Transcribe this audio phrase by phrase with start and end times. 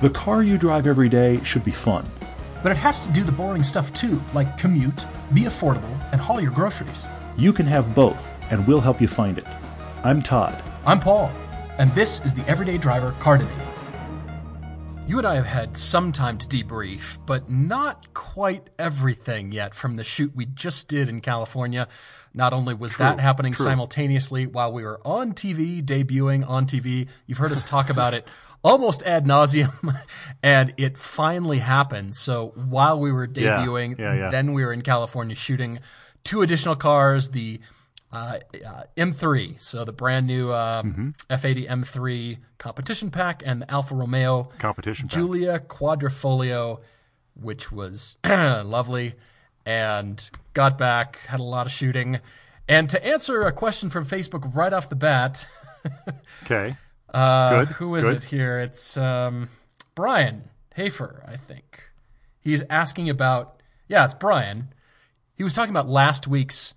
[0.00, 2.06] The car you drive every day should be fun.
[2.62, 5.04] But it has to do the boring stuff too, like commute,
[5.34, 7.04] be affordable, and haul your groceries.
[7.36, 9.46] You can have both, and we'll help you find it.
[10.02, 10.62] I'm Todd.
[10.86, 11.30] I'm Paul,
[11.76, 13.52] and this is the Everyday Driver Car Debate.
[15.06, 19.96] You and I have had some time to debrief, but not quite everything yet from
[19.96, 21.88] the shoot we just did in California.
[22.32, 23.66] Not only was True, that happening true.
[23.66, 28.24] simultaneously while we were on TV, debuting on TV, you've heard us talk about it
[28.62, 29.96] almost ad nauseum,
[30.42, 32.16] and it finally happened.
[32.16, 34.30] So while we were debuting, yeah, yeah.
[34.30, 35.80] then we were in California shooting
[36.24, 37.60] two additional cars, the
[38.12, 43.94] uh, uh, M3, so the brand new um, F80 M3 competition pack, and the Alfa
[43.94, 45.16] Romeo Competition pack.
[45.16, 46.80] Giulia Quadrifoglio,
[47.34, 49.14] which was lovely,
[49.64, 52.20] and got back, had a lot of shooting.
[52.68, 55.46] And to answer a question from Facebook right off the bat,
[56.44, 56.76] Okay.
[57.12, 58.16] Uh, who is good.
[58.16, 58.60] it here?
[58.60, 59.50] It's um,
[59.94, 61.84] Brian Hafer, I think.
[62.40, 64.72] He's asking about, yeah, it's Brian.
[65.34, 66.74] He was talking about last week's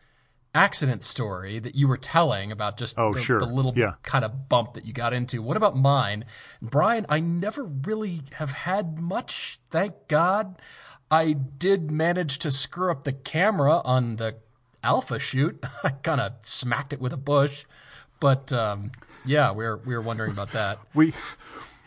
[0.56, 3.40] accident story that you were telling about just Oh, the, sure.
[3.40, 3.94] the little Yeah.
[4.04, 5.42] kind of bump that you got into.
[5.42, 6.26] What about mine?
[6.62, 10.60] Brian, I never really have had much, thank God.
[11.10, 14.36] I did manage to screw up the camera on the
[14.84, 15.64] Alfa shoot.
[15.84, 17.66] I kind of smacked it with a bush.
[18.20, 18.92] But um,
[19.26, 20.80] yeah, we were we were wondering about that.
[20.94, 21.14] we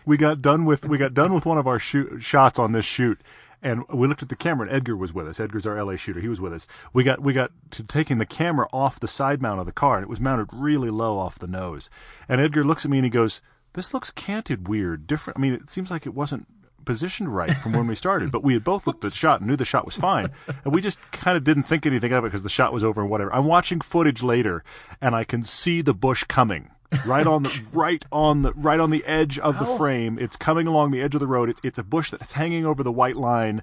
[0.05, 2.85] we got done with we got done with one of our shoot, shots on this
[2.85, 3.21] shoot
[3.63, 5.41] and we looked at the camera and Edgar was with us.
[5.41, 6.21] Edgar's our LA shooter.
[6.21, 6.67] He was with us.
[6.93, 9.97] We got we got to taking the camera off the side mount of the car
[9.97, 11.91] and it was mounted really low off the nose.
[12.29, 13.41] And Edgar looks at me and he goes,
[13.73, 15.39] "This looks canted weird, different.
[15.39, 16.47] I mean, it seems like it wasn't
[16.85, 19.49] positioned right from when we started, but we had both looked at the shot and
[19.49, 20.31] knew the shot was fine,
[20.65, 23.01] and we just kind of didn't think anything of it because the shot was over
[23.01, 23.35] and whatever.
[23.35, 24.63] I'm watching footage later,
[25.01, 26.71] and I can see the bush coming
[27.07, 30.19] right on the right on the right on the edge of the frame.
[30.19, 31.49] It's coming along the edge of the road.
[31.49, 33.63] It's it's a bush that's hanging over the white line.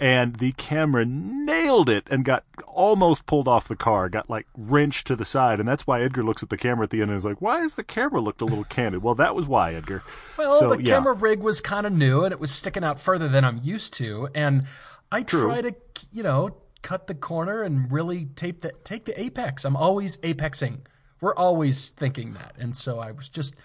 [0.00, 5.08] And the camera nailed it and got almost pulled off the car, got like wrenched
[5.08, 5.58] to the side.
[5.58, 7.62] And that's why Edgar looks at the camera at the end and is like, Why
[7.62, 9.02] is the camera looked a little canted?
[9.02, 10.04] Well, that was why, Edgar.
[10.36, 10.94] Well, So, the yeah.
[10.94, 13.92] camera rig was kind of new and it was sticking out further than I'm used
[13.94, 14.66] to, and
[15.10, 15.46] I True.
[15.46, 15.74] try to
[16.12, 19.64] you know cut the corner and really tape the take the apex.
[19.64, 20.82] I'm always apexing.
[21.20, 23.56] We're always thinking that, and so I was just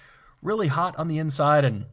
[0.42, 1.86] really hot on the inside, and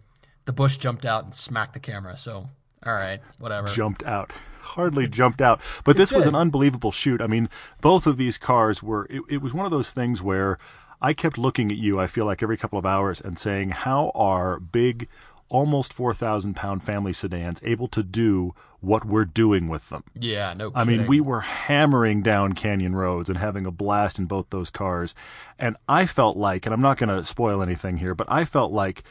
[0.45, 2.17] the bush jumped out and smacked the camera.
[2.17, 2.49] So
[2.85, 3.69] all right, whatever.
[3.69, 4.33] jumped out.
[4.63, 5.61] Hardly jumped out.
[5.85, 7.21] But this was an unbelievable shoot.
[7.21, 7.49] I mean,
[7.81, 10.59] both of these cars were, it, it was one of those things where
[11.03, 14.13] I kept looking at you, I feel like every couple of hours, and saying, how
[14.15, 15.09] are big,
[15.49, 20.05] almost 4,000 pound family sedans able to do what we're doing with them?
[20.19, 20.73] Yeah, no.
[20.75, 24.71] I mean, we were hammering down canyon roads and having a blast in both those
[24.71, 25.15] cars.
[25.59, 28.73] And I felt like, and I'm not going to spoil anything here, but I felt
[28.73, 29.05] like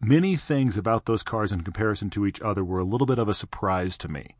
[0.00, 3.28] many things about those cars in comparison to each other were a little bit of
[3.28, 4.36] a surprise to me.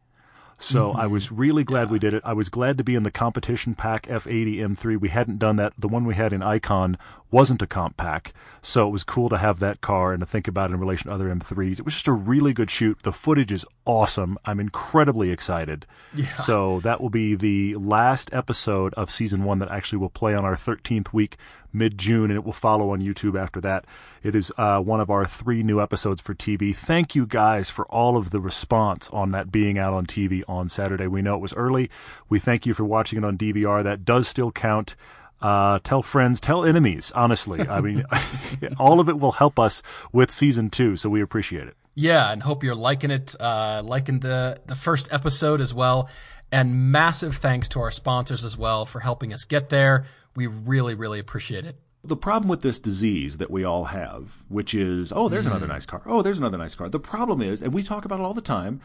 [0.61, 1.01] So mm-hmm.
[1.01, 2.23] I was really glad we did it.
[2.25, 5.01] I was glad to be in the competition pack F80 M3.
[5.01, 5.73] We hadn't done that.
[5.79, 6.99] The one we had in Icon
[7.31, 8.33] wasn't a comp pack.
[8.63, 11.09] So it was cool to have that car and to think about it in relation
[11.09, 11.79] to other M3s.
[11.79, 13.03] It was just a really good shoot.
[13.03, 14.39] The footage is awesome.
[14.45, 15.87] I'm incredibly excited.
[16.15, 16.37] Yeah.
[16.37, 20.45] So that will be the last episode of season one that actually will play on
[20.45, 21.37] our 13th week
[21.73, 23.85] mid June, and it will follow on YouTube after that.
[24.23, 26.75] It is uh, one of our three new episodes for TV.
[26.75, 30.69] Thank you guys for all of the response on that being out on TV on
[30.69, 31.07] Saturday.
[31.07, 31.91] We know it was early.
[32.29, 33.83] We thank you for watching it on DVR.
[33.83, 34.97] That does still count.
[35.41, 37.67] Uh, tell friends, tell enemies, honestly.
[37.67, 38.05] I mean,
[38.79, 41.77] all of it will help us with season two, so we appreciate it.
[41.95, 46.09] Yeah, and hope you're liking it, uh, liking the the first episode as well.
[46.53, 50.05] And massive thanks to our sponsors as well for helping us get there.
[50.35, 51.77] We really, really appreciate it.
[52.03, 55.87] The problem with this disease that we all have, which is, oh, there's another nice
[55.87, 56.03] car.
[56.07, 56.89] Oh, there's another nice car.
[56.89, 58.81] The problem is, and we talk about it all the time,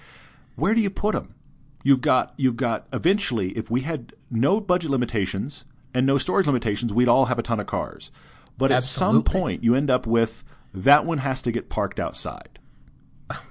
[0.56, 1.34] where do you put them?
[1.82, 5.66] You've got, you've got, eventually, if we had no budget limitations
[5.96, 8.12] and no storage limitations, we'd all have a ton of cars.
[8.58, 12.60] But at some point, you end up with that one has to get parked outside.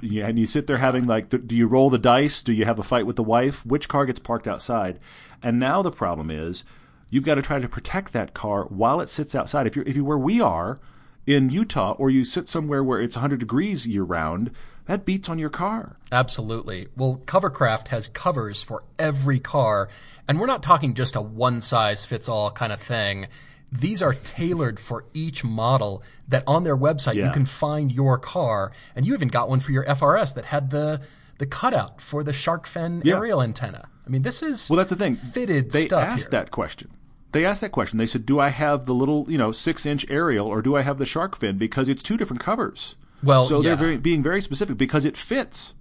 [0.01, 2.43] Yeah, and you sit there having like, do you roll the dice?
[2.43, 3.67] Do you have a fight with the wife?
[3.67, 5.01] Which car gets parked outside?
[5.43, 6.65] And now the problem is,
[7.11, 9.67] you've got to try to protect that car while it sits outside.
[9.67, 10.81] If you're if you're where we are
[11.27, 14.51] in Utah, or you sit somewhere where it's 100 degrees year round,
[14.87, 15.97] that beats on your car.
[16.13, 16.89] Absolutely.
[16.97, 19.89] Well, Covercraft has covers for every car,
[20.29, 23.27] and we're not talking just a one size fits all kind of thing.
[23.73, 28.73] These are tailored for each model that on their website you can find your car,
[28.95, 31.01] and you even got one for your FRS that had the
[31.39, 33.17] the cutout for the shark fin Yeah.
[33.17, 33.89] aerial antenna.
[34.07, 35.17] I mean, this is Well, that's the thing.
[35.17, 36.31] fitted they stuff asked here.
[36.31, 36.91] that question.
[37.33, 37.99] They asked that question.
[37.99, 40.99] They said, "Do I have the little, you know, six-inch aerial, or do I have
[40.99, 42.95] the shark fin?" Because it's two different covers.
[43.25, 45.75] Well, so they're very, being very specific because it fits.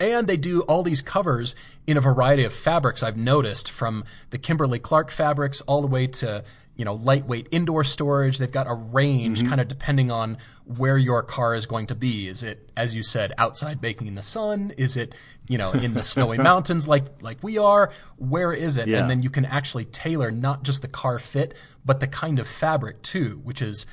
[0.00, 1.56] And they do all these covers
[1.86, 6.06] in a variety of fabrics I've noticed from the Kimberly Clark fabrics all the way
[6.06, 6.44] to,
[6.76, 8.38] you know, lightweight indoor storage.
[8.38, 9.48] They've got a range mm-hmm.
[9.48, 12.28] kind of depending on where your car is going to be.
[12.28, 14.72] Is it, as you said, outside baking in the sun?
[14.76, 15.16] Is it,
[15.48, 17.90] you know, in the snowy mountains like, like we are?
[18.18, 18.86] Where is it?
[18.86, 18.98] Yeah.
[18.98, 21.54] And then you can actually tailor not just the car fit,
[21.84, 23.84] but the kind of fabric too, which is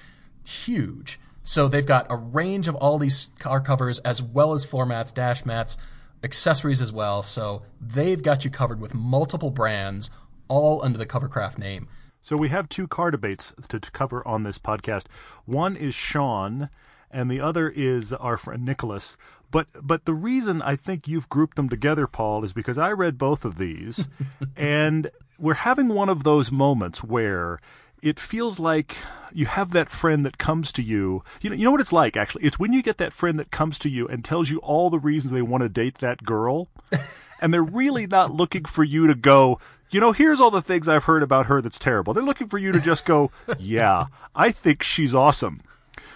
[0.46, 1.20] huge.
[1.46, 5.12] So they've got a range of all these car covers as well as floor mats,
[5.12, 5.78] dash mats,
[6.24, 7.22] accessories as well.
[7.22, 10.10] So they've got you covered with multiple brands,
[10.48, 11.88] all under the Covercraft name.
[12.20, 15.04] So we have two car debates to, to cover on this podcast.
[15.46, 16.72] One is Sean,
[17.12, 19.16] and the other is our friend Nicholas.
[19.52, 23.20] But but the reason I think you've grouped them together, Paul, is because I read
[23.20, 24.08] both of these,
[24.58, 27.60] and we're having one of those moments where
[28.06, 28.98] it feels like
[29.34, 31.24] you have that friend that comes to you.
[31.42, 32.46] You know, you know what it's like actually.
[32.46, 35.00] It's when you get that friend that comes to you and tells you all the
[35.00, 36.70] reasons they want to date that girl,
[37.42, 39.60] and they're really not looking for you to go.
[39.90, 42.14] You know, here's all the things I've heard about her that's terrible.
[42.14, 44.06] They're looking for you to just go, yeah,
[44.36, 45.62] I think she's awesome.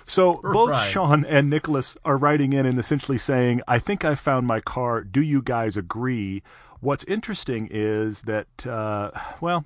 [0.06, 0.89] So both Right.
[0.89, 5.01] Sean and Nicholas are writing in and essentially saying, I think I found my car.
[5.01, 6.42] Do you guys agree?
[6.81, 9.65] What's interesting is that, uh, well,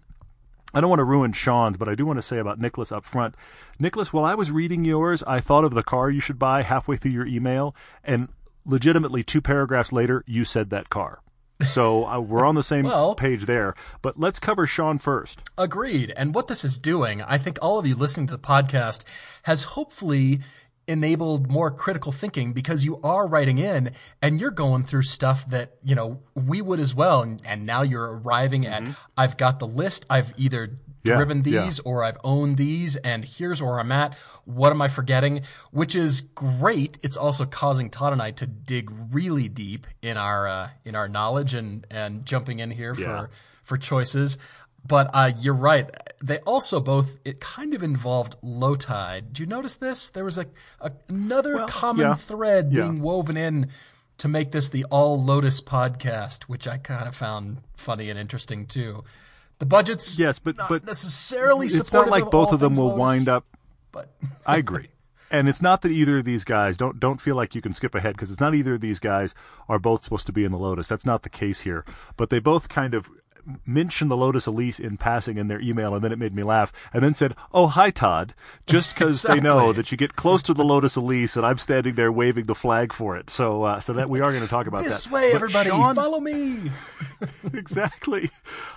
[0.73, 3.05] I don't want to ruin Sean's, but I do want to say about Nicholas up
[3.05, 3.35] front.
[3.79, 6.97] Nicholas, while I was reading yours, I thought of the car you should buy halfway
[6.97, 8.29] through your email, and
[8.65, 11.19] legitimately two paragraphs later, you said that car.
[11.63, 13.75] So uh, we're on the same Well- page there.
[14.01, 15.41] But let's cover Sean first.
[15.57, 16.11] Agreed.
[16.17, 19.05] And what this is doing, I think all of you listening to the podcast
[19.43, 20.41] has hopefully
[20.87, 23.91] enabled more critical thinking because you are writing in
[24.21, 27.21] and you're going through stuff that, you know, we would as well.
[27.21, 28.83] And, and now you're arriving at,
[29.15, 30.05] I've got the list.
[30.09, 30.67] I've either
[31.03, 31.09] Mm-hmm.
[31.11, 31.65] Yeah, driven yeah.
[31.65, 34.15] these or I've owned these and here's where I'm at.
[34.45, 35.41] What am I forgetting?
[35.71, 36.97] Which is great.
[37.03, 41.09] It's also causing Todd and I to dig really deep in our, uh, in our
[41.09, 43.05] knowledge and, and jumping in here Yeah.
[43.23, 43.29] for,
[43.63, 44.37] for choices.
[44.85, 45.89] But uh, you're right.
[46.21, 49.21] They also both it kind of involved Lotus.
[49.27, 50.09] Did you notice this?
[50.09, 50.45] There was a,
[50.81, 52.15] a another Well, common yeah.
[52.15, 52.83] thread Yeah.
[52.83, 53.69] being woven in
[54.17, 58.65] to make this the All Lotus podcast, which I kind of found funny and interesting
[58.65, 59.03] too.
[59.59, 61.67] The budgets, Yes, but- not but necessarily.
[61.67, 63.45] It's not like of both of them will Lotus, wind up
[63.93, 64.13] But
[64.45, 64.89] I agree.
[65.31, 67.95] And it's not that either of these guys don't don't feel like you can skip
[67.95, 69.33] ahead because it's not either of these guys
[69.69, 70.87] are both supposed to be in the Lotus.
[70.89, 71.85] That's not the case here.
[72.17, 73.09] But they both kind of
[73.65, 76.71] mentioned the Lotus Elise in passing in their email, and then it made me laugh.
[76.93, 78.33] And then said, "Oh, hi, Todd,"
[78.65, 81.95] just because they know that you get close to the Lotus Elise, and I'm standing
[81.95, 83.29] there waving the flag for it.
[83.29, 85.13] So, uh, so that we are going to talk about this that.
[85.13, 86.71] way, But everybody, Sean- follow me.
[87.53, 88.29] exactly.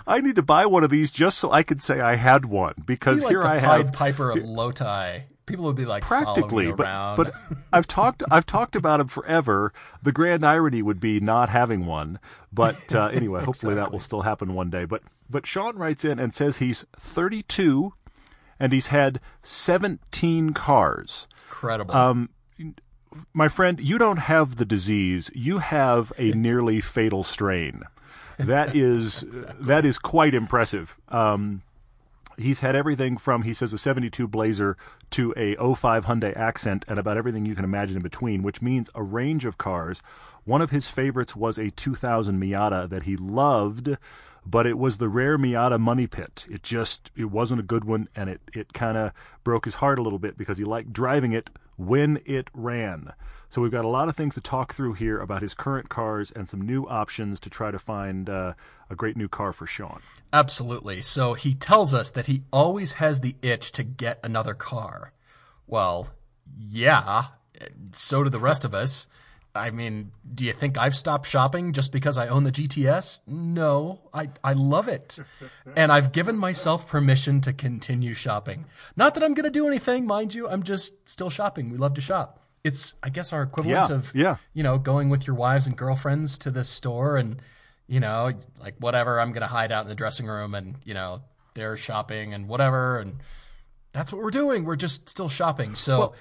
[0.06, 2.74] I need to buy one of these just so I could say I had one
[2.84, 5.22] because like here I Pied have Piper of Lotus.
[5.46, 7.16] People would be like practically but around.
[7.16, 7.32] but
[7.72, 9.72] i've talked i've talked about him forever.
[10.02, 12.18] The grand irony would be not having one
[12.52, 14.84] but uh, anyway hopefully that will still happen one day.
[14.84, 17.92] But but sean writes in and says he's 32
[18.58, 21.28] and he's had 17 cars.
[21.48, 21.94] Incredible.
[21.94, 22.30] um,
[23.32, 25.30] my friend you don't have the disease.
[25.34, 27.82] You have a nearly fatal strain.
[28.38, 29.24] That is
[29.60, 30.96] that is quite impressive.
[31.08, 31.62] Um,
[32.38, 34.76] he's had everything from he says a 72 blazer
[35.10, 38.90] to a 05 hyundai accent and about everything you can imagine in between which means
[38.94, 40.02] a range of cars.
[40.44, 43.96] One of his favorites was a 2000 miata that he loved
[44.48, 46.46] but it was the rare miata money pit.
[46.48, 49.12] It just it wasn't a good one and it, it kind of
[49.44, 53.12] broke his heart a little bit because he liked driving it when it ran
[53.48, 56.30] so we've got a lot of things to talk through here about his current cars
[56.30, 58.54] and some new options to try to find uh,
[58.90, 60.00] a great new car for sean
[60.32, 61.02] Absolutely.
[61.02, 65.12] So he tells us that he always has the itch to get another car.
[65.66, 66.10] Well,
[66.54, 67.24] yeah,
[67.92, 69.06] so do the rest of us.
[69.56, 73.22] I mean, do you think I've stopped shopping just because I own the GTS?
[73.26, 75.18] No, I, I love it.
[75.76, 78.64] And I've given myself permission to continue shopping.
[78.96, 81.70] Not that I'm going to do anything, mind you, I'm just still shopping.
[81.70, 82.40] We love to shop.
[82.64, 84.36] It's, I guess, our equivalent Yeah, of, yeah.
[84.54, 87.40] you know, going with your wives and girlfriends to this store and,
[87.86, 90.94] you know, like whatever, I'm going to hide out in the dressing room and, you
[90.94, 91.22] know,
[91.54, 92.98] they're shopping and whatever.
[92.98, 93.18] And
[93.92, 94.64] that's what we're doing.
[94.64, 95.74] We're just still shopping.
[95.74, 96.14] So,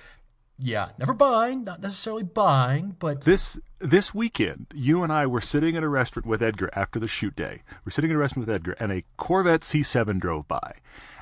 [0.58, 5.76] yeah, never buying, not necessarily buying, but This this weekend, you and I were sitting
[5.76, 7.62] at a restaurant with Edgar after the shoot day.
[7.84, 10.76] We're sitting at a restaurant with Edgar, and a Corvette C7 drove by,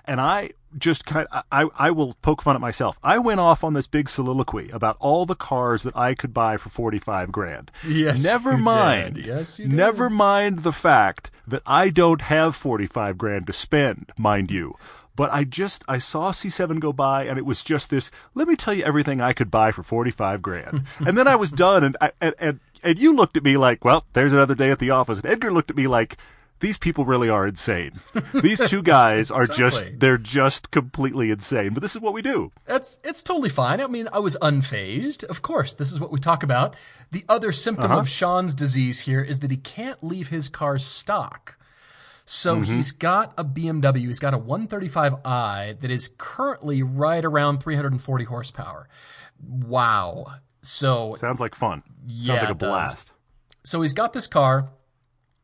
[0.06, 2.98] and I just kind I I will poke fun at myself.
[3.04, 6.58] I went off on this big soliloquy about all the cars that I could buy
[6.58, 7.72] for forty five grand.
[7.88, 9.16] Yes, never you mind.
[9.16, 9.26] did.
[9.26, 9.76] Yes, you did.
[9.76, 14.76] Never mind the fact that I don't have forty five grand to spend, mind you.
[15.16, 18.10] But I just I saw C7 go by and it was just this.
[18.34, 21.36] Let me tell you everything I could buy for forty five grand, and then I
[21.36, 21.84] was done.
[21.84, 24.80] And, I, and and and you looked at me like, well, there's another day at
[24.80, 25.20] the office.
[25.20, 26.18] And Edgar looked at me like.
[26.60, 28.00] These people really are insane.
[28.34, 29.64] These two guys are Exactly.
[29.90, 31.74] just, they're just completely insane.
[31.74, 32.54] But this is what we do.
[32.66, 33.82] That's it's totally fine.
[33.82, 35.26] I mean, I was unfazed.
[35.26, 36.74] Of course, this is what we talk about.
[37.12, 38.00] The other symptom Uh-huh.
[38.02, 41.58] of Sean's disease here is that he can't leave his car stock.
[42.26, 42.76] So Mm-hmm.
[42.76, 44.08] he's got a BMW.
[44.08, 48.88] He's got a 135i that is currently right around 340 horsepower.
[49.46, 50.26] Wow.
[50.62, 51.84] So Sounds like fun.
[52.08, 53.12] Yeah, Sounds like a blast.
[53.64, 54.70] so he's got this car.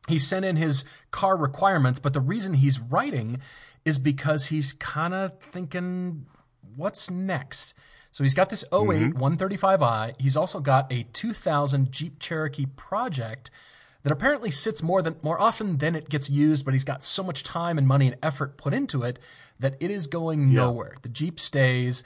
[0.08, 3.40] He sent in his car requirements, but the reason he's writing
[3.84, 6.26] is because he's kind of thinking,
[6.74, 7.74] what's next?
[8.10, 8.78] So he's got this 8
[9.14, 10.14] 135i.
[10.20, 13.50] He's also got a 2000 Jeep Cherokee Project
[14.02, 17.22] that apparently sits more than more often than it gets used, but he's got so
[17.22, 19.18] much time and money and effort put into it
[19.58, 20.94] that it is going nowhere.
[21.02, 22.02] The Jeep stays,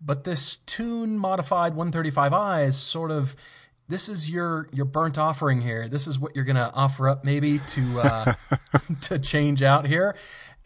[0.00, 3.34] but this tune modified 135i is sort of
[3.88, 5.88] this is your your burnt offering here.
[5.88, 8.34] This is what you're gonna offer up maybe to uh,
[9.02, 10.14] to change out here.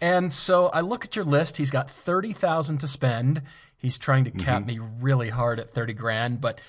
[0.01, 1.57] And so I look at your list.
[1.57, 3.43] He's got thirty thousand to spend.
[3.77, 6.61] He's trying to cap me really hard at thirty grand, but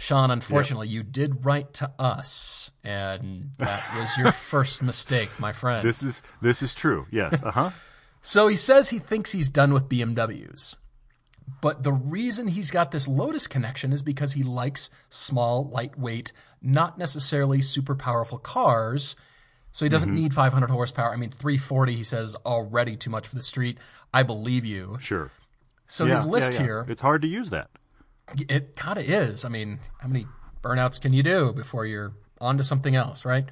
[0.00, 5.86] Sean, unfortunately, you did write to us, and that was your first mistake, my friend.
[5.86, 7.06] This is this is true.
[7.10, 7.42] Yes.
[7.50, 7.70] Uh huh.
[8.22, 10.76] So he says he thinks he's done with BMWs.
[11.60, 16.96] But the reason he's got this Lotus connection is because he likes small, lightweight, not
[16.96, 19.16] necessarily super powerful cars.
[19.72, 21.12] So he doesn't need 500 horsepower.
[21.12, 23.78] I mean, 340, he says, already too much for the street.
[24.14, 24.96] I believe you.
[25.00, 25.30] Sure.
[25.86, 26.64] So Yeah, his list yeah, yeah.
[26.64, 27.70] here, It's hard to use that.
[28.48, 29.44] It kind of is.
[29.44, 30.26] I mean, how many
[30.62, 33.46] burnouts can you do before you're on to something else, right?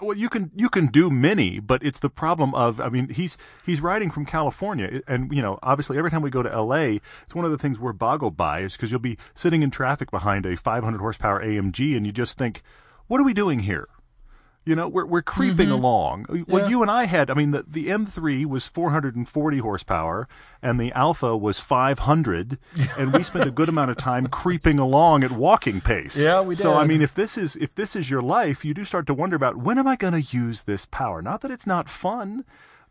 [0.00, 3.36] Well, you can you can do many, but it's the problem of I mean he's
[3.64, 7.34] he's riding from California, and you know obviously every time we go to L.A., it's
[7.34, 10.44] one of the things we're boggled by is because you'll be sitting in traffic behind
[10.44, 12.62] a 500 horsepower AMG, and you just think,
[13.06, 13.88] what are we doing here?
[14.64, 16.26] You know, we're we're creeping along.
[16.28, 16.56] What Mm-hmm.
[16.56, 16.68] Yeah.
[16.68, 20.28] you and I had, I mean, the the M3 was 440 horsepower,
[20.62, 22.58] and the Alfa was 500,
[22.96, 26.16] and we spent a good amount of time creeping along at walking pace.
[26.16, 26.62] Yeah, we did.
[26.62, 29.14] So I mean, if this is if this is your life, you do start to
[29.14, 31.20] wonder about when am I going to use this power?
[31.22, 32.44] Not that it's not fun,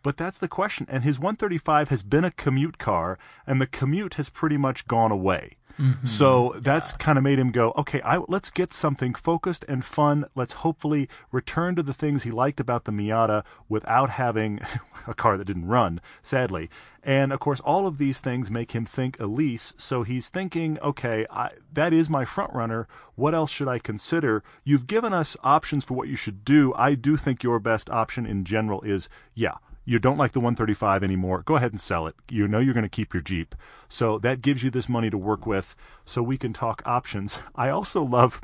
[0.04, 0.88] but that's the question.
[0.90, 5.12] And his 135 has been a commute car, and the commute has pretty much gone
[5.12, 5.56] away.
[5.82, 6.06] Mm-hmm.
[6.06, 6.62] So mm-hmm.
[6.62, 10.26] that's kind of made him go, okay, I, let's get something focused and fun.
[10.36, 14.60] Let's hopefully return to the things he liked about the Miata without having
[15.08, 16.70] a car that didn't run, sadly.
[17.04, 19.74] And of course, all of these things make him think Elise.
[19.78, 22.88] So he's thinking, okay, I, that is my front runner.
[23.16, 24.44] What else should I consider?
[24.64, 26.74] You've given us options for what you should do.
[26.76, 29.56] I do think your best option in general is, yeah,
[29.92, 32.16] you don't like the 135 anymore, go ahead and sell it.
[32.30, 33.54] You know you're going to keep your Jeep.
[33.90, 37.40] So that gives you this money to work with so we can talk options.
[37.56, 38.40] I also love,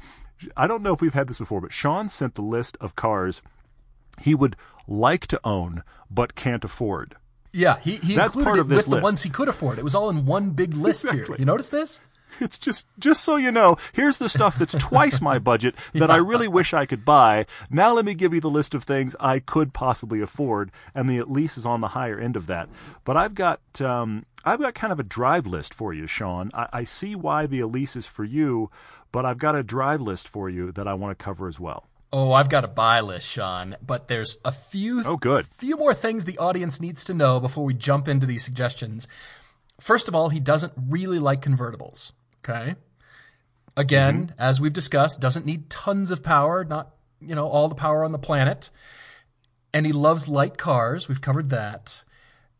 [0.58, 3.42] I don't know if we've had this before, but Sean sent the list of cars
[4.20, 4.58] he would
[4.90, 7.16] like to own but can't afford.
[7.54, 9.80] Yeah, he, he That's included part it this with the ones he could afford.
[9.80, 11.34] It was all in one big list here.
[11.40, 12.02] You notice this?
[12.42, 16.18] It's just just so you know, here's the stuff that's twice my budget that I
[16.18, 17.46] really wish I could buy.
[17.70, 21.18] Now let me give you the list of things I could possibly afford, and the
[21.18, 22.70] Elise is on the higher end of that.
[23.04, 26.50] But I've got um, I've got kind of a drive list for you, Sean.
[26.54, 28.70] I, I see why the Elise is for you,
[29.12, 31.86] but I've got a drive list for you that I want to cover as well.
[32.14, 35.46] Oh, I've got a buy list, Sean, but there's a few Oh, good.
[35.48, 39.08] few more things the audience needs to know before we jump into these suggestions.
[39.82, 42.14] First of all, he doesn't really like convertibles.
[42.48, 42.76] Okay.
[43.76, 44.40] Again, mm-hmm.
[44.40, 48.12] as we've discussed, doesn't need tons of power, not, you know, all the power on
[48.12, 48.70] the planet.
[49.74, 51.08] And he loves light cars.
[51.08, 52.04] We've covered that.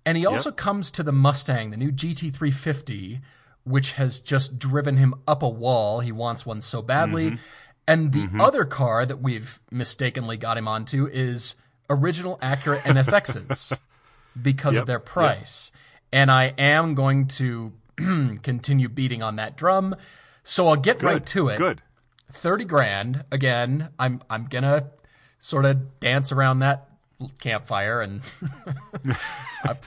[0.06, 3.20] And he also comes to the Mustang, the new GT350,
[3.64, 6.00] which has just driven him up a wall.
[6.00, 7.32] He wants one so badly.
[7.32, 7.44] Mm-hmm.
[7.88, 8.40] And the mm-hmm.
[8.40, 11.56] other car that we've mistakenly got him onto is
[11.90, 13.78] original Acura NSXs
[14.42, 15.06] because of Yep, their yep.
[15.06, 15.72] price.
[16.12, 17.74] And I am going to
[18.44, 19.96] continue beating on that drum.
[20.44, 21.58] So I'll get right to it.
[21.58, 21.82] Good.
[22.32, 24.90] 30 grand again i'm i'm gonna
[25.40, 26.90] sort of dance around that
[27.40, 28.22] campfire and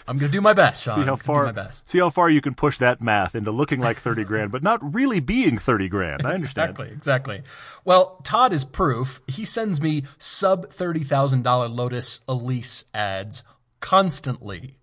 [0.09, 2.31] i'm gonna do my best sean See how far do my best see how far
[2.31, 5.89] you can push that math into looking like thirty grand, but not really being thirty
[5.89, 6.23] grand.
[6.25, 6.71] I understand.
[6.71, 7.43] exactly exactly
[7.85, 13.43] well todd is proof he sends me sub $30000 lotus elise ads
[13.81, 14.79] constantly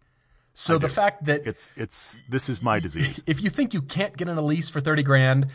[0.60, 3.22] so the fact that It's it's this is my disease.
[3.28, 5.48] if you think you can't get an Elise for 30 grand,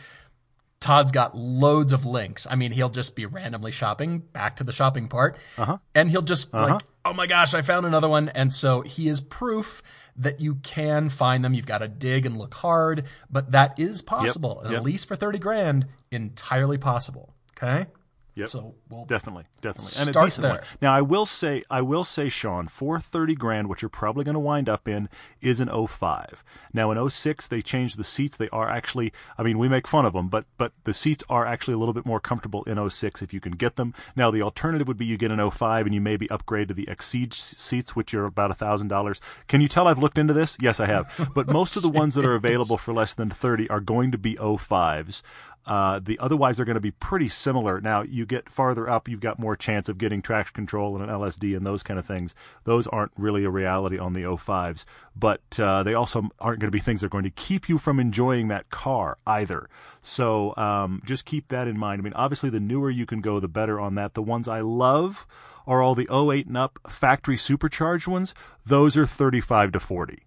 [0.81, 2.47] Todd's got loads of links.
[2.51, 5.79] I mean, he'll just be randomly shopping, back to the shopping part, Uh-huh.
[5.95, 8.29] and he'll just like, oh my gosh, I found another one.
[8.31, 9.83] And so he is proof
[10.17, 11.55] that you can find them.
[11.55, 14.63] You've got to dig and look hard, but that is possible.
[14.69, 14.81] Yep.
[14.81, 17.35] Elise for 30 grand, entirely possible.
[17.57, 17.87] Okay?
[18.35, 18.49] Yep.
[18.49, 20.57] So we'll Definitely, definitely, and a decent one.
[20.57, 20.65] there.
[20.81, 24.35] Now, I will say, I will say, Sean, for thirty grand, what you're probably going
[24.35, 25.11] to wind up in
[25.43, 26.43] is an 05.
[26.73, 28.37] Now, in 06, they changed the seats.
[28.39, 31.45] They are actually, I mean, we make fun of them, but but the seats are
[31.45, 33.93] actually a little bit more comfortable in 06 if you can get them.
[34.17, 36.87] Now, the alternative would be you get an 05 and you maybe upgrade to the
[36.87, 39.21] Exige seats, which are about thousand dollars.
[39.47, 40.57] Can you tell I've looked into this?
[40.61, 41.07] Yes, I have.
[41.35, 44.19] But most of the ones that are available for less than 30 are going to
[44.19, 45.23] be 05s.
[45.65, 47.81] Uh, the otherwise they're going to be pretty similar.
[47.81, 51.11] Now you get farther up, you've got more chance of getting traction control and an
[51.11, 52.35] LSD and those kind of things.
[52.65, 56.77] Those aren't really a reality on the 05s, but uh, they also aren't going to
[56.77, 59.69] be things that are going to keep you from enjoying that car either.
[60.03, 62.01] So um, just keep that in mind.
[62.01, 64.15] I mean, obviously the newer you can go, the better on that.
[64.15, 65.27] The ones I love
[65.67, 68.35] are all the 08 and up factory supercharged ones.
[68.67, 70.25] Those are 35 to 40.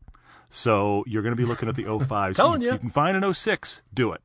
[0.49, 2.35] So you're going to be looking at the 05s.
[2.35, 2.73] Telling if ya.
[2.73, 4.21] you can find an 06, do it.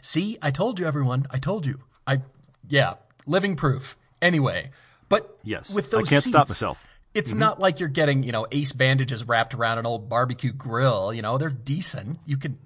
[0.00, 1.26] See, I told you, everyone.
[1.30, 1.80] I told you.
[2.06, 2.20] I,
[2.68, 2.94] yeah,
[3.26, 3.96] living proof.
[4.22, 4.70] Anyway,
[5.08, 5.72] but Yes.
[5.74, 6.86] with I those can't stop seats, myself.
[7.14, 7.40] It's mm-hmm.
[7.40, 11.12] not like you're getting, you know, ace bandages wrapped around an old barbecue grill.
[11.14, 12.18] You know, they're decent.
[12.26, 12.58] You can.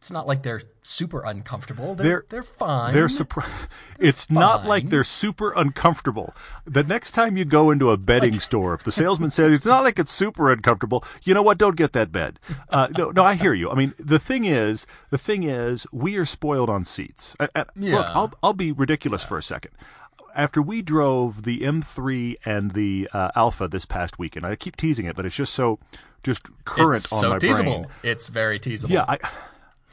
[0.00, 1.94] It's not like they're super uncomfortable.
[1.94, 2.94] They're They're- they're, fine.
[2.94, 3.46] They're surpri-
[3.98, 6.34] It's not like they're super uncomfortable.
[6.64, 9.84] The next time you go into a bedding store, if the salesman says it's not
[9.84, 11.58] like it's super uncomfortable, you know what?
[11.58, 12.40] Don't get that bed.
[12.70, 13.68] Uh, no, no, I hear you.
[13.70, 17.36] I mean, the thing is, the thing is, we are spoiled on seats.
[17.38, 19.72] And Look, I'll I'll be ridiculous for a second.
[20.34, 25.04] After we drove the M3 and the uh, Alfa this past weekend, I keep teasing
[25.04, 25.78] it, but it's just so
[26.22, 27.80] just current it's on so my teasable.
[27.80, 27.86] brain.
[28.02, 28.94] It's very teasable.
[28.94, 29.18] Yeah, I,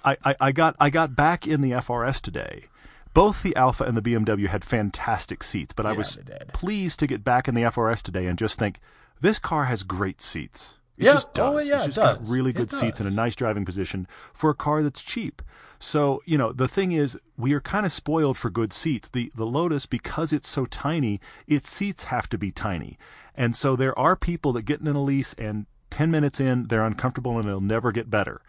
[0.07, 2.65] I, I, I got I got back in the FRS today.
[3.13, 6.53] Both the Alfa and the BMW had fantastic seats, but I Yeah, was they did.
[6.53, 8.79] pleased to get back in the FRS today and just think
[9.21, 10.77] this car has great seats.
[10.97, 11.55] It Yeah, just oh, does.
[11.55, 12.31] oh, yeah, it's it just got does.
[12.31, 13.17] really It good seats and a does.
[13.17, 15.41] nice driving position for a car that's cheap.
[15.79, 19.07] So, you know, the thing is we are kind of spoiled for good seats.
[19.07, 22.97] The the Lotus because it's so tiny, its seats have to be tiny.
[23.35, 26.83] And so there are people that get in a Elise and 10 minutes in they're
[26.83, 28.41] uncomfortable and it'll never get better.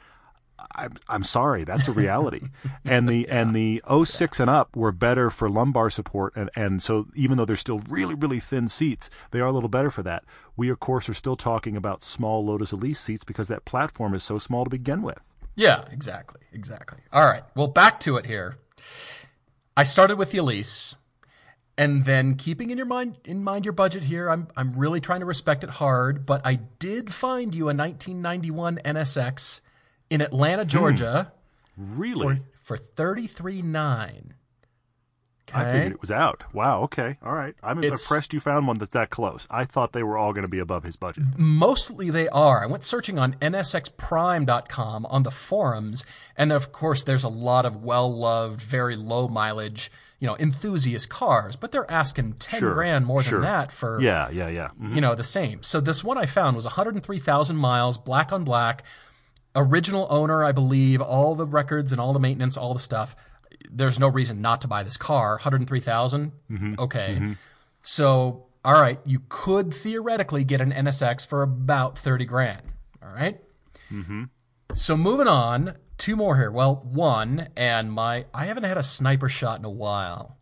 [0.75, 2.49] I'm I'm sorry, that's a reality.
[2.85, 7.07] and the and the 06 and up were better for lumbar support and and so
[7.15, 10.25] even though they're still really really thin seats, they are a little better for that.
[10.57, 14.23] We of course are still talking about small Lotus Elise seats because that platform is
[14.23, 15.19] so small to begin with.
[15.55, 17.01] Yeah, exactly, exactly.
[17.13, 18.59] All right, well, back to it here.
[19.77, 20.95] I started with the Elise,
[21.77, 25.21] and then keeping in your mind in mind your budget here, I'm I'm really trying
[25.21, 26.27] to respect it hard.
[26.27, 29.61] But I did find you a 1991 NSX
[30.11, 31.33] in Atlanta, Georgia,
[31.77, 32.37] Really?
[32.37, 34.35] for for thirty three nine.
[35.55, 36.45] I Okay, figured it was out.
[36.53, 37.17] Wow, okay.
[37.25, 37.55] All right.
[37.63, 39.47] I'm It's- impressed you found one that's that close.
[39.51, 41.25] I thought they were all going to be above his budget.
[41.39, 42.63] mostly they are.
[42.63, 46.05] I went searching on nsxprime.com on the forums,
[46.37, 51.09] and of course, there's a lot of well loved, very low mileage, you know, enthusiast
[51.09, 53.41] cars, but they're asking 10 Sure, grand more sure.
[53.41, 54.69] than that for, Yeah, yeah, yeah.
[54.79, 54.95] Mhm.
[54.97, 55.63] you know, the same.
[55.63, 58.85] So this one I found was 103,000 miles, black on black,
[59.55, 63.17] original owner, I believe, all the records and all the maintenance, all the stuff.
[63.71, 65.33] There's no reason not to buy this car.
[65.33, 66.33] 103,000?
[66.79, 67.37] Okay.
[67.83, 72.63] So, all right, you could theoretically get an NSX for about 30 grand.
[73.03, 73.41] All right?
[73.91, 74.25] Mm-hmm.
[74.75, 76.51] So moving on, two more here.
[76.51, 80.37] Well, one, and my I haven't had a sniper shot in a while.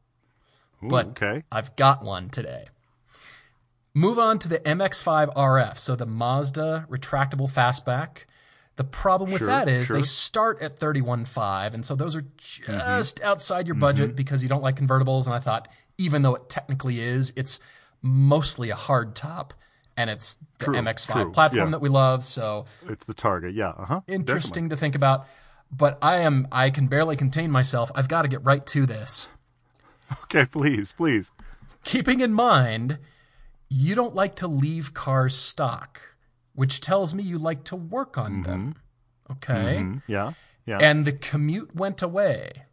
[0.82, 1.44] Ooh, but okay.
[1.50, 2.68] I've got one today.
[3.94, 8.24] Move on to the MX5 RF, so the Mazda retractable fastback.
[8.76, 9.96] The problem with Sure, that is sure.
[9.96, 12.72] they start at 31.5, and so those are Mm-hmm.
[12.98, 15.24] just outside your budget because you don't like convertibles.
[15.26, 17.58] And I thought, even though it technically is, it's
[18.02, 19.54] mostly a hard top,
[19.96, 21.70] and it's the True, MX5 true, platform yeah.
[21.72, 22.24] that we love.
[22.24, 23.54] So It's the target.
[23.54, 24.00] Yeah, uh-huh.
[24.06, 25.26] interesting to think about.
[25.72, 27.90] But I am I can barely contain myself.
[27.94, 29.28] I've got to get right to this.
[30.24, 31.32] Okay, please, please.
[31.82, 32.98] keeping in mind
[33.68, 36.00] you don't like to leave cars stock,
[36.56, 38.74] which tells me you like to work on them.
[39.30, 39.78] Okay?
[39.80, 40.32] Mm, Yeah.
[40.66, 40.78] Yeah.
[40.80, 42.64] And the commute went away.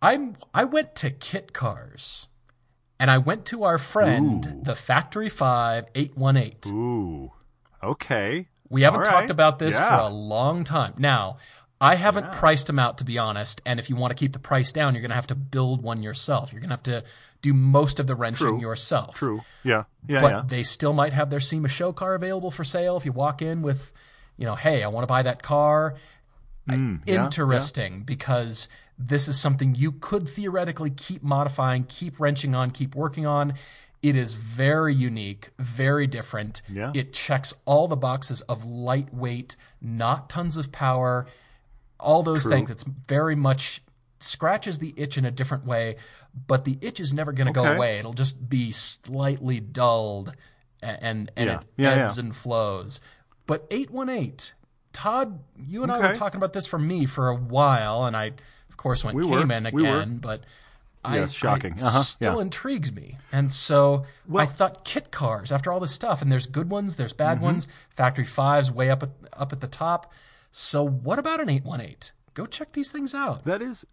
[0.00, 2.28] I'm I went to Kit Cars
[2.98, 6.72] and I went to our friend, the Factory 5 818.
[6.74, 7.32] Ooh.
[7.82, 8.48] Okay.
[8.68, 9.88] We haven't All talked about this Yeah.
[9.98, 10.94] for a long time.
[10.96, 11.36] Now,
[11.80, 14.38] I haven't priced them out to be honest, and if you want to keep the
[14.38, 16.52] price down, you're going to have to build one yourself.
[16.52, 17.04] You're going to have to
[17.42, 18.60] do most of the wrenching True.
[18.60, 19.16] yourself.
[19.16, 19.42] True.
[19.64, 19.84] Yeah.
[20.08, 20.42] Yeah, but yeah.
[20.46, 23.62] they still might have their SEMA show car available for sale if you walk in
[23.62, 23.92] with,
[24.36, 25.96] you know, hey, I want to buy that car.
[26.68, 32.70] Mm, yeah, Interesting because this is something you could theoretically keep modifying, keep wrenching on,
[32.70, 33.54] keep working on.
[34.02, 36.62] It is very unique, very different.
[36.68, 36.92] Yeah.
[36.94, 41.26] It checks all the boxes of lightweight, not tons of power,
[41.98, 42.70] all those things.
[42.70, 43.82] It's very much
[44.18, 45.96] scratches the itch in a different way,
[46.46, 47.98] but the itch is never going to go away.
[47.98, 50.34] It'll just be slightly dulled
[50.82, 51.58] and and Yeah.
[51.60, 52.24] it Yeah, ebbs yeah.
[52.24, 53.00] and flows.
[53.46, 54.54] But 818,
[54.92, 58.32] Todd, you and I were talking about this for me for a while, and I,
[58.68, 59.38] of course, went We were.
[59.72, 60.00] We were.
[60.00, 60.44] again, but
[61.04, 61.74] I, Yes, shocking.
[61.82, 62.42] I Uh-huh, still yeah.
[62.42, 63.16] intrigues me.
[63.32, 64.04] And so
[64.36, 67.44] I thought kit cars after all this stuff, and there's good ones, there's bad Mm-hmm.
[67.46, 67.66] ones.
[67.90, 70.12] Factory fives way up at, up at the top.
[70.52, 72.12] So what about an 818?
[72.34, 73.44] Go check these things out.
[73.44, 73.84] That is,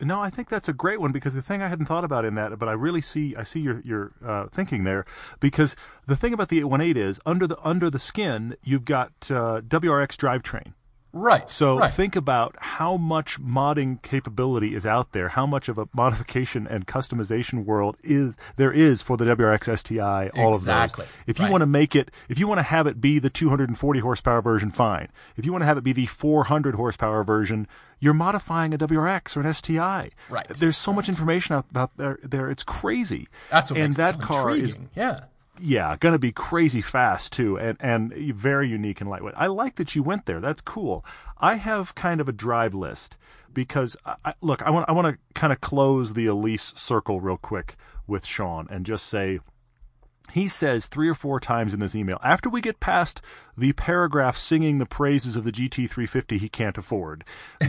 [0.00, 2.34] no, I think that's a great one because the thing I hadn't thought about in
[2.34, 5.04] that, but I really see, I see your your uh, thinking there,
[5.40, 5.76] because
[6.06, 10.16] the thing about the 818 is under the under the skin, you've got uh, WRX
[10.16, 10.72] drivetrain.
[11.16, 11.48] Right.
[11.48, 11.92] So right.
[11.92, 16.86] think about how much modding capability is out there, how much of a modification and
[16.88, 21.04] customization world is there is for the WRX STI, all Exactly.
[21.04, 21.18] of those.
[21.28, 21.52] If you Right.
[21.52, 24.70] want to make it, if you want to have it be the 240 horsepower version,
[24.70, 25.08] fine.
[25.36, 27.68] If you want to have it be the 400 horsepower version,
[28.00, 30.10] you're modifying a WRX or an STI.
[30.28, 30.48] Right.
[30.48, 32.18] There's so much information out about there.
[32.24, 33.28] There, it's crazy.
[33.52, 34.90] That's what and makes that it so car is intriguing.
[34.96, 35.20] yeah.
[35.58, 39.34] Yeah, going to be crazy fast too, and and very unique and lightweight.
[39.36, 40.40] I like that you went there.
[40.40, 41.04] That's cool.
[41.38, 43.16] I have kind of a drive list
[43.52, 47.36] because I, look, I want I want to kind of close the Elise circle real
[47.36, 49.40] quick with Sean and just say.
[50.32, 53.20] He says three or four times in this email, after we get past
[53.56, 57.22] the paragraph singing the praises of the GT350 he can't afford,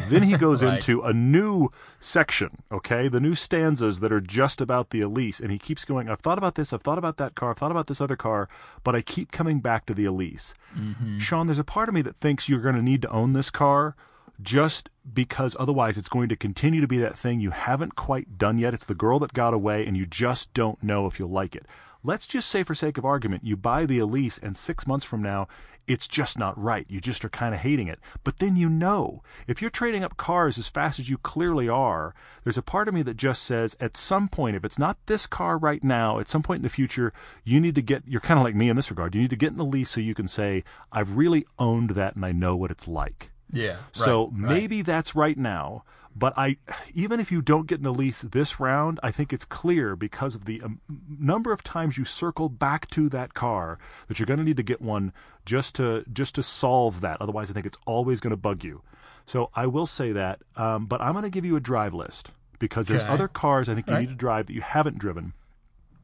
[0.09, 0.75] then he goes Right.
[0.75, 3.07] into a new section, okay?
[3.07, 5.39] The new stanzas that are just about the Elise.
[5.39, 7.71] And he keeps going, I've thought about this, I've thought about that car, I've thought
[7.71, 8.49] about this other car,
[8.83, 10.55] but I keep coming back to the Elise.
[10.75, 11.19] Mm-hmm.
[11.19, 13.51] Sean, there's a part of me that thinks you're going to need to own this
[13.51, 13.95] car
[14.41, 18.57] just because otherwise it's going to continue to be that thing you haven't quite done
[18.57, 18.73] yet.
[18.73, 21.65] It's the girl that got away, and you just don't know if you'll like it.
[22.05, 25.21] Let's just say, for sake of argument, you buy the Elise, and six months from
[25.21, 25.47] now,
[25.87, 26.85] it's just not right.
[26.89, 27.99] You just are kind of hating it.
[28.23, 29.23] But then you know.
[29.47, 32.13] If you're trading up cars as fast as you clearly are,
[32.43, 35.27] there's a part of me that just says, at some point, if it's not this
[35.27, 37.13] car right now, at some point in the future,
[37.43, 39.35] you need to get, you're kind of like me in this regard, you need to
[39.35, 42.55] get in the Elise so you can say, I've really owned that and I know
[42.55, 43.31] what it's like.
[43.51, 43.77] Yeah.
[43.93, 44.55] So right, right.
[44.55, 45.83] maybe that's right now.
[46.17, 46.58] But I,
[46.93, 50.34] even if you don't get in the Elise this round, I think it's clear because
[50.34, 54.39] of the um, number of times you circle back to that car that you're going
[54.39, 55.12] to need to get one
[55.45, 57.17] just to just to solve that.
[57.19, 58.82] Otherwise, I think it's always going to bug you.
[59.25, 60.39] So I will say that.
[60.56, 63.13] Um, but I'm going to give you a drive list because there's Okay.
[63.13, 64.01] other cars I think you Right.
[64.01, 65.34] need to drive that you haven't driven.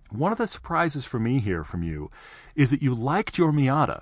[0.10, 2.12] One of the surprises for me here from you
[2.54, 4.02] is that you liked your Miata,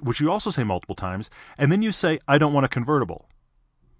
[0.00, 3.28] which you also say multiple times, and then you say, "I don't want a convertible."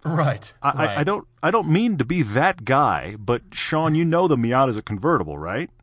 [0.05, 0.53] Right.
[0.63, 0.89] I, right.
[0.91, 4.37] I, I don't I don't mean to be that guy, but Sean, you know the
[4.37, 5.71] Miata's a convertible, right?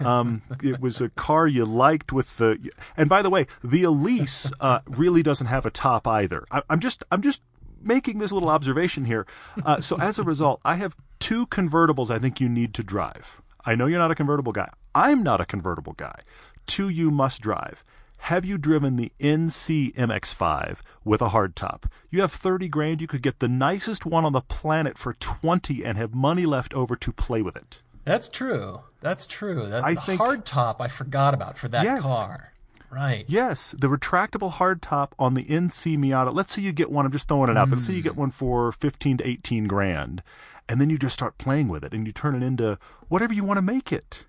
[0.00, 2.58] Um, it was a car you liked with the,
[2.94, 6.44] and by the way, the Elise uh, really doesn't have a top either.
[6.50, 7.40] I, I'm just I'm just
[7.80, 9.26] making this little observation here.
[9.64, 13.40] Uh, so as a result, I have two convertibles I think you need to drive.
[13.64, 14.70] I know you're not a convertible guy.
[14.94, 16.20] I'm not a convertible guy.
[16.66, 17.82] Two you must drive.
[18.26, 21.90] Have you driven the NC MX5 with a hardtop?
[22.08, 25.84] You have 30 grand, you could get the nicest one on the planet for 20
[25.84, 27.82] and have money left over to play with it.
[28.04, 28.82] That's true.
[29.00, 29.66] That's true.
[29.68, 32.02] That, I the think- hard top I forgot about for that Yes.
[32.02, 32.52] car.
[32.92, 33.24] Right.
[33.26, 36.32] Yes, the retractable hardtop on the NC Miata.
[36.32, 37.04] Let's say you get one.
[37.04, 37.70] I'm just throwing it out.
[37.70, 37.76] there.
[37.76, 38.04] Let's say you mm.
[38.04, 40.22] get one for 15 to 18 grand,
[40.68, 43.42] and then you just start playing with it and you turn it into whatever you
[43.42, 44.26] want to make it.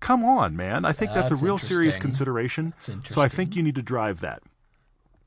[0.00, 0.84] Come on, man.
[0.84, 2.74] I think that's, That's a real serious consideration.
[2.78, 4.42] So I think you need to drive that.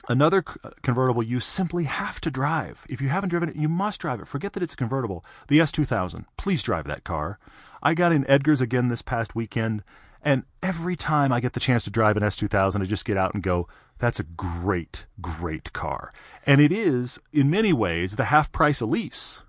[0.10, 2.86] Another uh, convertible you simply have to drive.
[2.89, 4.27] If you haven't driven it, you must drive it.
[4.27, 5.23] Forget that it's a convertible.
[5.47, 6.25] The S2000.
[6.38, 7.38] Please drive that car.
[7.84, 9.84] I got in Edgar's again this past weekend,
[10.23, 13.34] and every time I get the chance to drive an S2000, I just get out
[13.34, 13.67] and go,
[13.99, 16.12] that's a great, great car.
[16.45, 19.41] And it is, in many ways, the half price Elise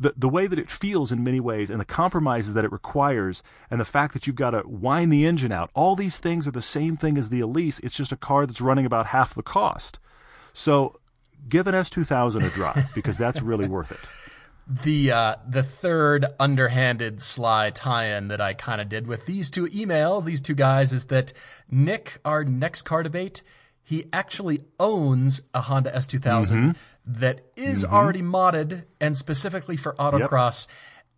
[0.00, 3.42] the the way that it feels in many ways and the compromises that it requires
[3.70, 6.52] and the fact that you've got to wind the engine out all these things are
[6.52, 7.78] the same thing as the Elise.
[7.80, 9.98] It's just a car that's running about half the cost.
[10.52, 10.98] So
[11.48, 14.00] give an S2000 a drive because that's really worth it.
[14.66, 19.66] The uh, the third underhanded sly tie-in that I kind of did with these two
[19.66, 21.32] emails, these two guys, is that
[21.70, 23.42] Nick, our next car debate,
[23.90, 26.70] he actually owns a Honda S2000 Mm-hmm.
[27.06, 30.66] that is already modded and specifically for autocross,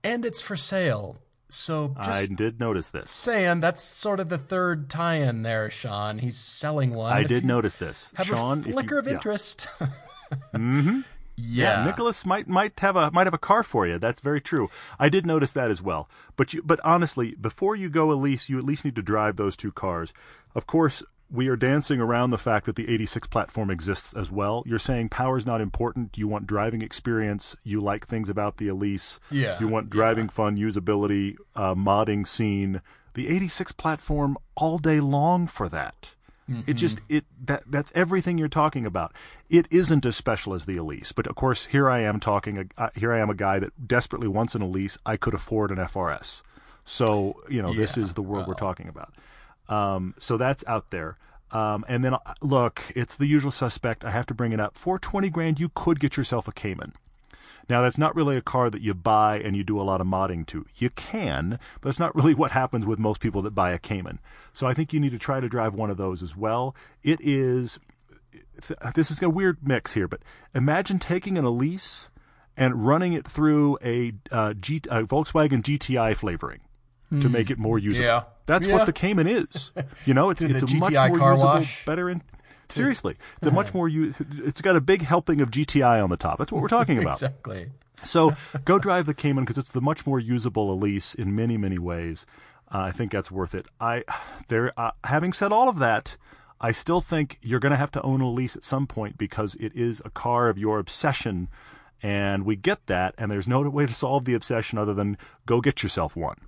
[0.02, 1.18] and it's for sale.
[1.50, 6.18] So I did notice this saying, that's sort of the third tie-in there, Sean.
[6.18, 7.12] He's selling one.
[7.12, 9.12] I If did notice this Have Sean a if you- flicker of yeah.
[9.12, 9.68] interest.
[11.36, 11.84] Yeah.
[11.86, 13.98] Nicholas might might have a might have a car for you.
[13.98, 14.70] That's very true.
[14.98, 16.08] I did notice that as well.
[16.36, 19.56] But you but honestly, before you go Elise, you at least need to drive those
[19.56, 20.12] two cars.
[20.54, 24.62] Of course, we are dancing around the fact that the 86 platform exists as well.
[24.66, 26.18] You're saying power is not important.
[26.18, 27.56] You want driving experience.
[27.64, 29.18] You like things about the Elise.
[29.30, 32.82] Yeah, You want driving fun, usability, uh, modding scene.
[33.14, 36.14] The 86 platform all day long for that.
[36.66, 39.14] It just it that that's everything you're talking about.
[39.48, 42.68] It isn't as special as the Elise, but of course here I am talking.
[42.76, 44.98] Uh, here I am a guy that desperately wants an Elise.
[45.06, 46.42] I could afford an FRS,
[46.84, 49.14] so you know this is the world we're talking about.
[49.72, 51.16] Um, so that's out there.
[51.50, 54.04] Um, and then uh, look, it's the usual suspect.
[54.04, 54.76] I have to bring it up.
[54.76, 56.92] For twenty grand, you could get yourself a Cayman.
[57.68, 60.06] Now, that's not really a car that you buy and you do a lot of
[60.06, 60.66] modding to.
[60.76, 64.18] You can, but it's not really what happens with most people that buy a Cayman.
[64.52, 66.74] So I think you need to try to drive one of those as well.
[67.02, 67.78] It is,
[68.94, 70.22] this is a weird mix here, but
[70.54, 72.10] imagine taking an Elise
[72.56, 76.60] and running it through a, uh, G, a Volkswagen GTI flavoring
[77.20, 78.06] to make it more usable.
[78.06, 78.22] Yeah.
[78.46, 78.74] That's Yeah.
[78.74, 79.70] what the Cayman is.
[80.06, 81.84] You know, it's, it's a much more car usable, wash.
[81.84, 82.22] better in.
[82.68, 83.88] Seriously, it's a much more.
[83.88, 86.38] u- It's got a big helping of GTI on the top.
[86.38, 87.14] That's what we're talking about.
[87.14, 87.70] Exactly.
[88.02, 91.78] So go drive the Cayman because it's the much more usable Elise in many many
[91.78, 92.24] ways.
[92.74, 93.66] Uh, I think that's worth it.
[93.80, 94.04] I
[94.48, 94.72] there.
[94.80, 96.16] Uh, having said all of that,
[96.60, 99.54] I still think you're going to have to own a Elise at some point because
[99.56, 101.48] it is a car of your obsession,
[102.02, 103.14] and we get that.
[103.18, 106.38] And there's no way to solve the obsession other than go get yourself one.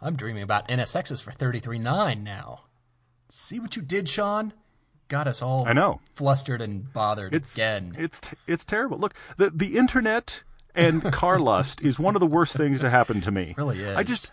[0.00, 2.60] I'm dreaming about NSXs for 33.9 now.
[3.28, 4.52] See what you did, Sean?
[5.08, 6.00] Got us all I know.
[6.14, 7.94] flustered and bothered It's again.
[7.98, 8.98] It's t- it's terrible.
[8.98, 10.42] Look, the the internet
[10.74, 13.54] and car lust is one of the worst things to happen to me.
[13.56, 13.96] Really is.
[13.96, 14.30] I just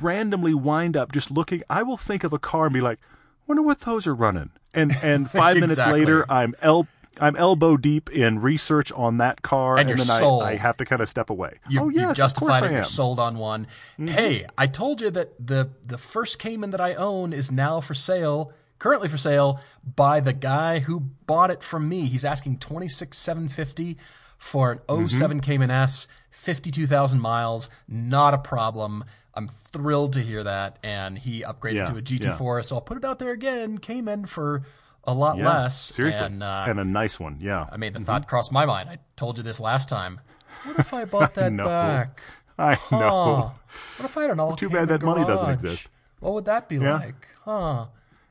[0.00, 1.62] randomly wind up just looking.
[1.68, 2.98] I will think of a car and be like,
[3.46, 6.88] "Wonder what those are running." And and five minutes later, I'm el-
[7.20, 10.24] I'm elbow deep in research on that car, And and, then.
[10.24, 11.58] I, I have to kind of step away.
[11.68, 12.74] You, oh you yes, of justified course it.
[12.74, 13.66] I You're sold on one.
[13.98, 14.08] Mm-hmm.
[14.08, 17.94] Hey, I told you that the the first Cayman that I own is now for
[17.94, 22.06] sale, currently for sale by the guy who bought it from me.
[22.06, 23.98] He's asking twenty six seven fifty
[24.38, 25.38] for an 7 mm-hmm.
[25.38, 27.68] Cayman S, fifty two thousand miles.
[27.86, 29.04] Not a problem.
[29.34, 32.62] I'm thrilled to hear that, and he upgraded Yeah, to a GT4, yeah.
[32.62, 34.62] so I'll put it out there again, Cayman for
[35.04, 35.78] a lot Yeah, less.
[35.78, 37.38] seriously, and, uh, and a nice one.
[37.40, 38.88] Yeah, I mean, the thought crossed my mind.
[38.88, 40.20] I told you this last time.
[40.64, 41.64] What if I bought that know.
[41.66, 42.20] back?
[42.58, 42.98] I Huh.
[42.98, 43.52] know.
[43.96, 45.88] What if I had an all Too bad that money doesn't exist.
[46.20, 46.94] What would that be Yeah.
[46.94, 47.26] like?
[47.44, 47.86] Huh.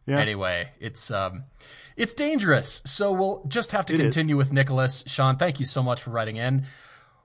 [0.05, 0.19] Yeah.
[0.19, 1.43] Anyway, it's um
[1.97, 2.81] it's dangerous.
[2.85, 4.03] So we'll just have to It is.
[4.05, 5.03] continue with Nicholas.
[5.07, 6.65] Sean, thank you so much for writing in.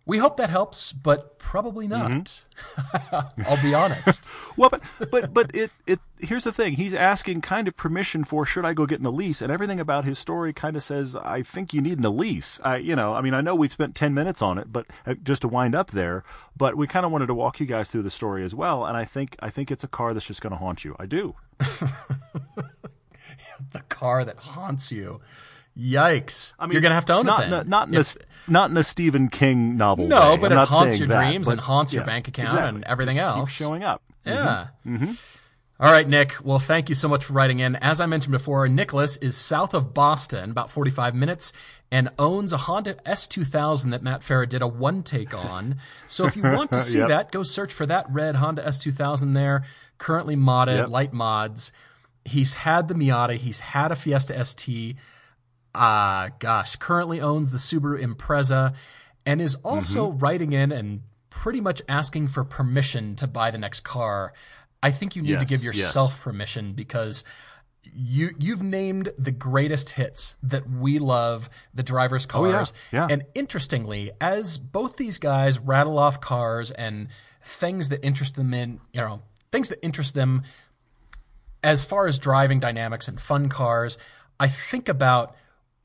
[0.06, 2.10] We hope that helps, but probably not.
[2.10, 3.42] Mm-hmm.
[3.46, 4.24] I'll be honest.
[4.56, 6.74] Well, but but but it it here's the thing.
[6.74, 10.06] He's asking kind of permission for should I go get an Elise, and everything about
[10.06, 12.58] his story kind of says I think you need an Elise.
[12.64, 15.12] I you know I mean I know we've spent ten minutes on it, but uh,
[15.22, 16.24] just to wind up there,
[16.56, 18.96] but we kind of wanted to walk you guys through the story as well, and
[18.96, 20.96] I think I think it's a car that's just going to haunt you.
[20.98, 21.34] I do.
[23.72, 25.20] the car that haunts you.
[25.78, 26.54] Yikes.
[26.58, 27.68] I mean, You're going to have to own not it then.
[27.68, 28.16] Not in a, It's-
[28.48, 30.06] not in a Stephen King novel.
[30.08, 30.36] No, way.
[30.38, 32.76] but I'm it haunts your that, dreams but- and haunts your bank account exactly.
[32.76, 33.36] and everything else.
[33.50, 34.02] Keeps showing up.
[34.24, 34.68] Yeah.
[34.86, 35.04] Mm-hmm.
[35.04, 35.12] Mm-hmm.
[35.78, 36.36] All right, Nick.
[36.42, 37.76] Well, thank you so much for writing in.
[37.76, 41.52] As I mentioned before, Nicholas is south of Boston, about 45 minutes,
[41.90, 45.76] and owns a Honda S2000 that Matt Farah did a one take on.
[46.06, 47.08] So if you want to see Yep.
[47.08, 49.64] that, go search for that red Honda S2000 there.
[49.98, 50.88] Currently modded, Yep.
[50.88, 51.72] light mods.
[52.24, 53.36] He's had the Miata.
[53.36, 54.96] He's had a Fiesta ST.
[55.76, 58.74] Ah, gosh, currently owns the Subaru Impreza
[59.24, 60.18] and is also Mm-hmm.
[60.18, 64.32] writing in and pretty much asking for permission to buy the next car.
[64.82, 65.76] I think you need to Yes, give yes.
[65.76, 67.24] yourself permission because
[67.94, 72.72] you you've named the greatest hits that we love, the drivers' Oh, yeah, cars.
[72.92, 73.06] yeah.
[73.10, 77.08] And interestingly, as both these guys rattle off cars and
[77.44, 80.42] things that interest them in, you know, things that interest them
[81.62, 83.98] as far as driving dynamics and fun cars,
[84.40, 85.34] I think about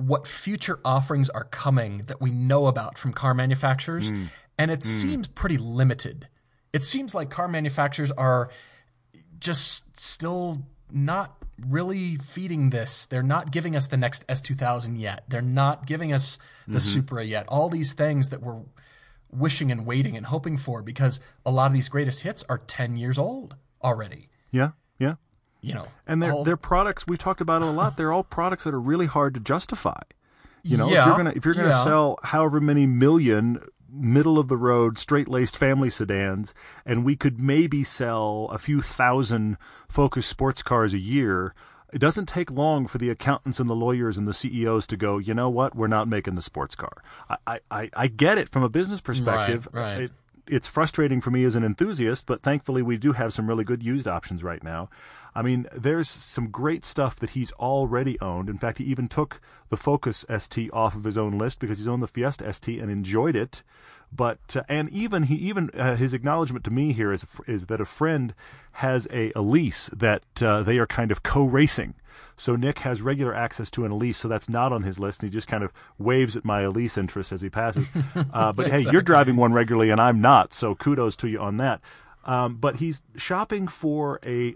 [0.07, 4.27] what future offerings are coming that we know about from car manufacturers, Mm.
[4.57, 6.27] and it seems pretty limited.
[6.73, 8.49] It seems like car manufacturers are
[9.39, 11.37] just still not
[11.67, 13.05] really feeding this.
[13.05, 15.23] They're not giving us the next S2000 yet.
[15.27, 16.37] They're not giving us
[16.67, 17.45] the Supra yet.
[17.47, 18.61] All these things that we're
[19.31, 22.97] wishing and waiting and hoping for because a lot of these greatest hits are 10
[22.97, 24.29] years old already.
[24.51, 25.15] Yeah, yeah.
[25.61, 27.95] You know, And they're all- they're products we talked about it a lot.
[27.97, 30.01] They're all products that are really hard to justify.
[30.63, 31.83] You know, if you're gonna if you're gonna yeah.
[31.83, 33.61] sell however many million
[33.93, 36.53] middle of the road straight laced family sedans,
[36.85, 39.57] and we could maybe sell a few thousand
[39.89, 41.53] Focus sports cars a year.
[41.91, 45.17] it doesn't take long for the accountants and the lawyers and the CEOs to go,
[45.17, 47.03] you know what, we're not making the sports car.
[47.45, 49.67] I, I, I get it from a business perspective.
[49.73, 50.01] Right, right.
[50.03, 50.11] It,
[50.47, 53.83] it's frustrating for me as an enthusiast, but thankfully we do have some really good
[53.83, 54.89] used options right now.
[55.33, 58.49] I mean, there's some great stuff that he's already owned.
[58.49, 59.39] In fact, he even took
[59.69, 62.91] the Focus ST off of his own list because he's owned the Fiesta ST and
[62.91, 63.63] enjoyed it.
[64.13, 67.79] But uh, and even he even uh, his acknowledgement to me here is is that
[67.79, 68.33] a friend
[68.73, 71.95] has a, a Elise that uh, they are kind of co-racing.
[72.35, 75.29] So Nick has regular access to an Elise, so that's not on his list, and
[75.29, 77.87] he just kind of waves at my Elise interest as he passes.
[78.33, 81.57] Uh, but hey, you're driving one regularly, and I'm not, so kudos to you on
[81.57, 81.81] that.
[82.25, 84.55] Um, but he's shopping for a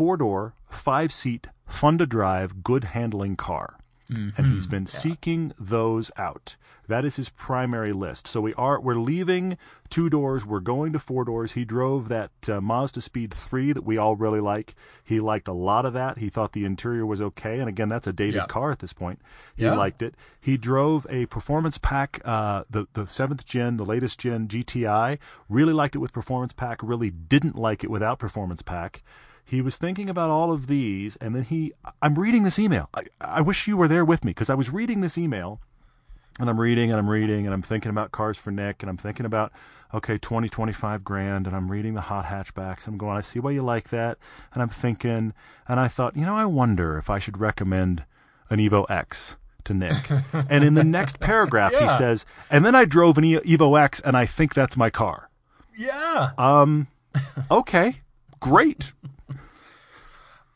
[0.00, 3.76] four door, five seat, fun to drive, good handling car.
[4.08, 6.56] And he's been seeking those out.
[6.88, 8.26] That is his primary list.
[8.26, 9.56] So we are we're leaving
[9.90, 10.44] two doors.
[10.46, 11.52] We're going to four doors.
[11.52, 14.74] He drove that uh, Mazda Speed three that we all really like.
[15.04, 16.18] He liked a lot of that.
[16.18, 17.60] He thought the interior was okay.
[17.60, 18.46] And again, that's a dated Yeah.
[18.46, 19.20] car at this point.
[19.54, 19.74] He Yeah.
[19.74, 20.14] liked it.
[20.40, 25.18] He drove a performance pack, uh, the the seventh gen, the latest gen GTI.
[25.48, 26.80] Really liked it with performance pack.
[26.82, 29.04] Really didn't like it without performance pack.
[29.50, 31.72] He was thinking about all of these, and then he.
[32.00, 32.88] I'm reading this email.
[32.94, 35.60] I, I wish you were there with me because I was reading this email,
[36.38, 38.96] and I'm reading and I'm reading and I'm thinking about cars for Nick, and I'm
[38.96, 39.52] thinking about
[39.92, 42.86] okay, 20, 25 grand, and I'm reading the hot hatchbacks.
[42.86, 44.18] I'm going, I see why you like that,
[44.54, 45.34] and I'm thinking,
[45.66, 48.04] and I thought, you know, I wonder if I should recommend
[48.50, 49.96] an Evo X to Nick.
[50.32, 54.16] and in the next paragraph, he says, and then I drove an Evo X, and
[54.16, 55.28] I think that's my car.
[55.76, 56.30] Yeah.
[56.38, 56.86] Um,
[57.50, 58.02] okay,
[58.40, 58.92] great.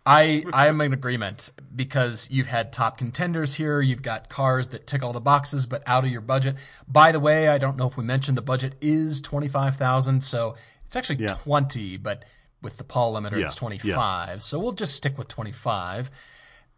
[0.07, 3.81] I I am in agreement because you've had top contenders here.
[3.81, 6.57] You've got cars that tick all the boxes, but out of your budget.
[6.87, 10.23] By the way, I don't know if we mentioned the budget is twenty five thousand,
[10.23, 11.35] so it's actually Yeah.
[11.43, 12.25] twenty, but
[12.61, 14.43] with the Paul limiter, Yeah, it's twenty five.
[14.43, 16.11] So we'll just stick with twenty five.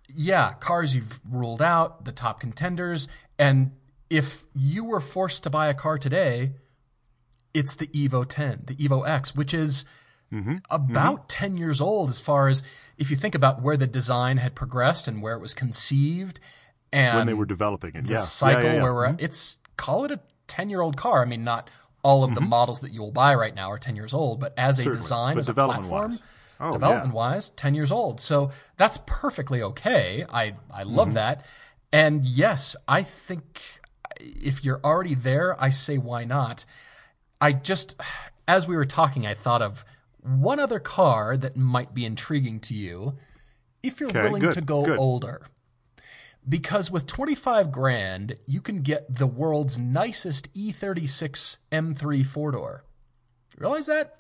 [0.08, 3.08] Yeah, cars you've ruled out, the top contenders,
[3.40, 3.72] and
[4.08, 6.52] if you were forced to buy a car today,
[7.52, 9.84] it's the Evo 10, the Evo X, which is
[10.32, 10.56] Mm-hmm.
[10.70, 12.62] about 10 years old as far as
[12.98, 16.40] if you think about where the design had progressed and where it was conceived
[16.92, 19.56] and When they were developing it, the yeah, cycle yeah, yeah, where we're at, it's
[19.76, 21.22] call it a 10 year old car.
[21.22, 21.70] I mean, not
[22.02, 24.78] all of the models that you'll buy right now are 10 years old, but as
[24.78, 24.92] a Mm-hmm.
[24.92, 26.18] Design, But as a platform,
[26.58, 28.18] Oh, development wise, 10 years old.
[28.20, 30.24] So that's perfectly okay.
[30.32, 31.14] I, I love Mm-hmm.
[31.14, 31.44] that.
[31.92, 33.60] And yes, I think
[34.20, 36.64] if you're already there, I say why not?
[37.40, 38.00] I just,
[38.48, 39.84] as we were talking, I thought of
[40.26, 43.16] one other car that might be intriguing to you
[43.82, 44.98] if you're Okay, willing good, to go good.
[44.98, 45.46] older.
[46.48, 52.84] Because with 25 grand, you can get the world's nicest E E36 M3 four door.
[53.58, 54.16] Realize that?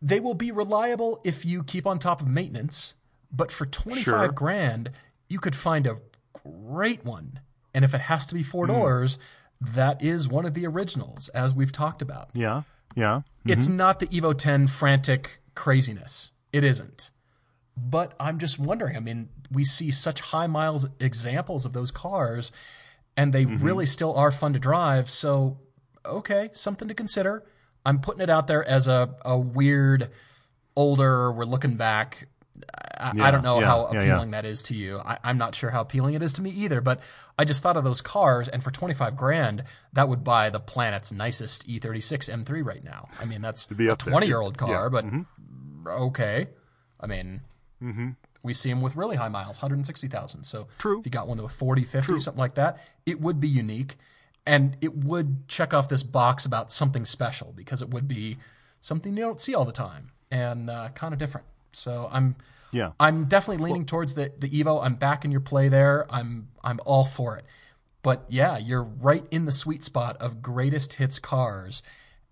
[0.00, 2.94] They will be reliable if you keep on top of maintenance,
[3.32, 4.28] but for 25 Sure.
[4.28, 4.90] grand,
[5.28, 5.98] you could find a
[6.44, 7.40] great one.
[7.72, 8.50] And if it has to be Hmm.
[8.50, 9.18] four doors,
[9.60, 12.28] that is one of the originals, as we've talked about.
[12.34, 12.62] Yeah,
[12.94, 13.22] yeah.
[13.46, 13.76] It's mm-hmm.
[13.76, 16.32] not the Evo 10 frantic craziness.
[16.52, 17.10] It isn't.
[17.76, 18.96] But I'm just wondering.
[18.96, 22.52] I mean, we see such high miles examples of those cars,
[23.16, 23.64] and they mm-hmm.
[23.64, 25.10] really still are fun to drive.
[25.10, 25.58] So,
[26.06, 27.44] okay, something to consider.
[27.84, 30.10] I'm putting it out there as a, a weird,
[30.76, 32.28] older, we're looking back.
[32.98, 34.42] I, I don't know yeah, how appealing yeah.
[34.42, 34.98] that is to you.
[34.98, 37.00] I, I'm not sure how appealing it is to me either, but
[37.38, 41.10] I just thought of those cars, and for 25 grand, that would buy the planet's
[41.12, 43.08] nicest E E36 M3 right now.
[43.20, 45.22] I mean, that's a 20 year old car, Yeah, Mm-hmm.
[45.84, 46.48] but okay.
[47.00, 47.40] I mean,
[48.42, 50.44] we see them with really high miles, 160,000.
[50.44, 51.00] So True.
[51.00, 53.96] if you got one to a 40, 50, something like that, it would be unique.
[54.46, 58.36] And it would check off this box about something special because it would be
[58.80, 61.46] something you don't see all the time and uh, kind of different.
[61.76, 62.36] So I'm
[62.72, 62.92] Yeah.
[62.98, 64.84] I'm definitely leaning towards the the Evo.
[64.84, 66.06] I'm back in your play there.
[66.10, 67.44] I'm I'm all for it.
[68.02, 71.82] But yeah, you're right in the sweet spot of greatest hits cars,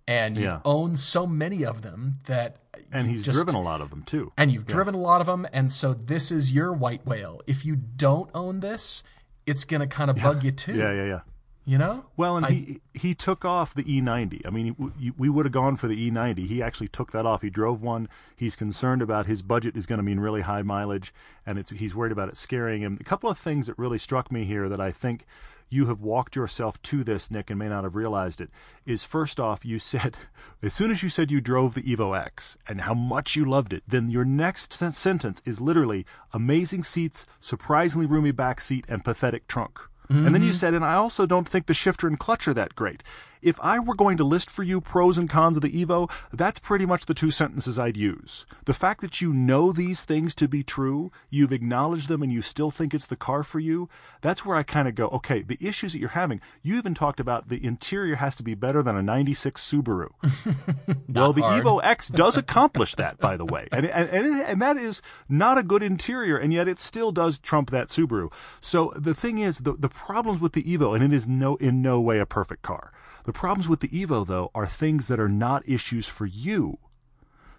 [0.06, 0.60] and you've Yeah.
[0.64, 2.56] owned so many of them that
[2.90, 4.32] And he's just- driven a lot of them too.
[4.36, 7.40] and you've driven a lot of them, and so this is your white whale.
[7.46, 9.02] If you don't own this,
[9.46, 10.74] it's gonna kind of bug you too.
[10.74, 11.20] Yeah, yeah, yeah.
[11.64, 12.06] You know?
[12.16, 14.44] Well, and he he took off the E90.
[14.44, 16.46] I mean, he, we would have gone for the E90.
[16.48, 17.42] He actually took that off.
[17.42, 18.08] He drove one.
[18.34, 21.14] He's concerned about his budget is going to mean really high mileage,
[21.46, 22.98] and it's he's worried about it scaring him.
[23.00, 25.24] A couple of things that really struck me here that I think
[25.72, 28.50] you have walked yourself to this, Nick, and may not have realized it.
[28.84, 30.16] Is first off, you said
[30.62, 33.72] as soon as you said you drove the Evo X and how much you loved
[33.72, 39.46] it, then your next sentence is literally amazing seats, surprisingly roomy back seat, and pathetic
[39.46, 39.78] trunk.
[40.12, 40.56] And then you mm-hmm.
[40.56, 43.02] said, and I also don't think the shifter and clutch are that great.
[43.42, 46.58] If I were going to list for you pros and cons of the Evo, that's
[46.58, 48.46] pretty much the two sentences I'd use.
[48.64, 52.42] The fact that you know these things to be true, you've acknowledged them, and you
[52.42, 53.88] still think it's the car for you,
[54.20, 57.20] that's where I kind of go, okay, the issues that you're having, you even talked
[57.20, 60.10] about the interior has to be better than a 96 Subaru.
[61.08, 61.64] well, the hard.
[61.64, 63.68] Evo X does accomplish that, by the way.
[63.72, 67.38] And, and, and, and that is not a good interior, and yet it still does
[67.38, 68.32] trump that Subaru.
[68.60, 71.82] So the thing is, the, the problems with the Evo, and it is no in
[71.82, 72.92] no way a perfect car.
[73.24, 76.78] The problems with the Evo, though, are things that are not issues for you.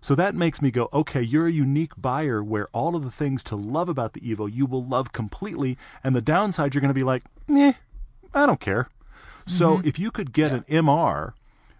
[0.01, 3.41] So that makes me go, okay, you're a unique buyer where all of the things
[3.43, 6.93] to love about the Evo you will love completely, and the downside you're going to
[6.93, 7.73] be like, eh,
[8.33, 8.89] I don't care.
[9.45, 11.33] So if you could get an MR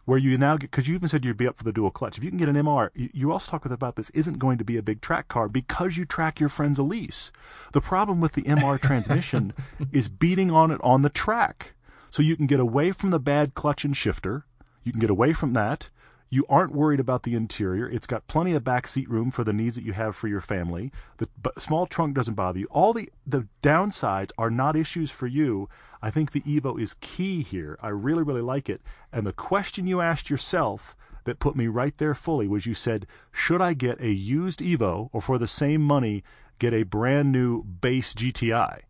[0.06, 2.18] where you now get, because you even said you'd be up for the dual clutch,
[2.18, 4.66] if you can get an MR, you, you also talk about this isn't going to
[4.66, 7.32] be a big track car because you track your friend's Elise.
[7.72, 9.54] The problem with the MR transmission
[9.92, 11.74] is beating on it on the track.
[12.14, 14.46] So you can get away from the bad clutch and shifter.
[14.84, 15.90] You can get away from that.
[16.30, 17.90] You aren't worried about the interior.
[17.90, 20.40] It's got plenty of back seat room for the needs that you have for your
[20.40, 20.92] family.
[21.18, 22.68] The small trunk doesn't bother you.
[22.70, 25.70] All the, the downsides are not issues for you.
[26.04, 27.80] I think the Evo is key here.
[27.82, 28.82] I really, really like it.
[29.12, 33.08] And the question you asked yourself that put me right there fully was you said,
[33.32, 36.24] should I get a used Evo or for the same money
[36.60, 38.82] get a brand new base GTI?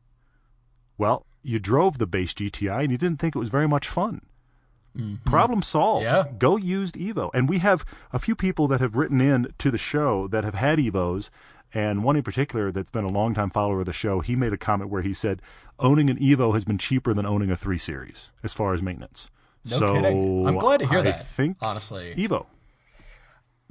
[0.97, 4.21] Well, you drove the base GTI and you didn't think it was very much fun.
[4.97, 5.29] Mm-hmm.
[5.29, 6.05] Problem solved.
[6.05, 6.25] Yeah.
[6.37, 7.31] Go used Evo.
[7.33, 10.53] And we have a few people that have written in to the show that have
[10.55, 11.29] had Evos.
[11.73, 14.57] And one in particular that's been a longtime follower of the show, he made a
[14.57, 15.41] comment where he said,
[15.79, 19.31] owning an Evo has been cheaper than owning a 3 Series as far as maintenance.
[19.65, 20.47] No so kidding.
[20.47, 21.27] I'm glad to hear I that.
[21.27, 22.13] think honestly.
[22.15, 22.45] Evo.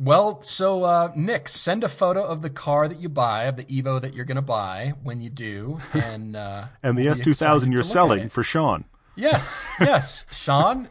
[0.02, 3.64] Well, so uh, Nick, send a photo of the car that you buy, of the
[3.64, 7.60] Evo that you're going to buy when you do, and uh, And the S2000 you're
[7.60, 8.84] to look at selling for Sean.
[9.14, 10.88] Yes, yes, Sean,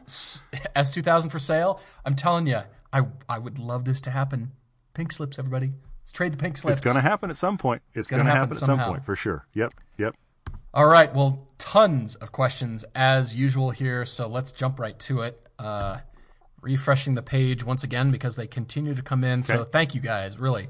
[0.76, 1.82] S two thousand for sale.
[2.05, 2.62] I'm telling you,
[2.93, 4.51] I I would love this to happen.
[4.93, 5.72] Pink slips, everybody.
[6.01, 6.80] Let's trade the pink slips.
[6.80, 7.82] It's going to happen at some point.
[7.93, 9.45] It's, gonna going to happen happen, at some point for sure.
[9.53, 9.74] Yep.
[9.97, 10.16] Yep.
[10.74, 11.14] All right.
[11.14, 14.05] Well, tons of questions as usual here.
[14.05, 15.47] So let's jump right to it.
[15.59, 15.99] Uh,
[16.62, 19.43] refreshing the page once again because they continue to come in.
[19.43, 20.38] So thank you guys.
[20.38, 20.68] Really,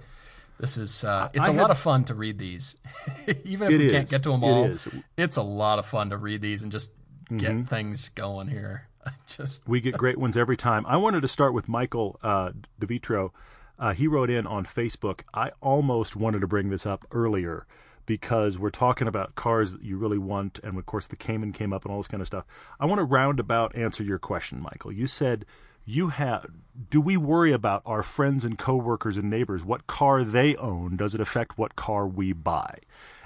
[0.60, 2.76] this is uh, it's I a had- lot of fun to read these.
[3.46, 4.88] Even if It we can't get to them all, is.
[5.18, 6.92] it's a lot of fun to read these and just
[7.30, 7.60] Mm-hmm.
[7.62, 8.90] get things going here.
[9.26, 10.86] just We get great ones every time.
[10.86, 13.32] I wanted to start with Michael uh, DeVitro.
[13.80, 15.22] Uh, he wrote in on Facebook.
[15.34, 17.66] I almost wanted to bring this up earlier
[18.06, 21.72] because we're talking about cars that you really want, and of course the Cayman came
[21.72, 22.44] up and all this kind of stuff.
[22.82, 24.92] I want to roundabout answer your question, Michael.
[24.92, 25.46] You said
[25.86, 26.46] you have.
[26.90, 29.66] Do we worry about our friends and coworkers and neighbors?
[29.66, 30.96] What car they own?
[30.96, 32.80] Does it affect what car we buy?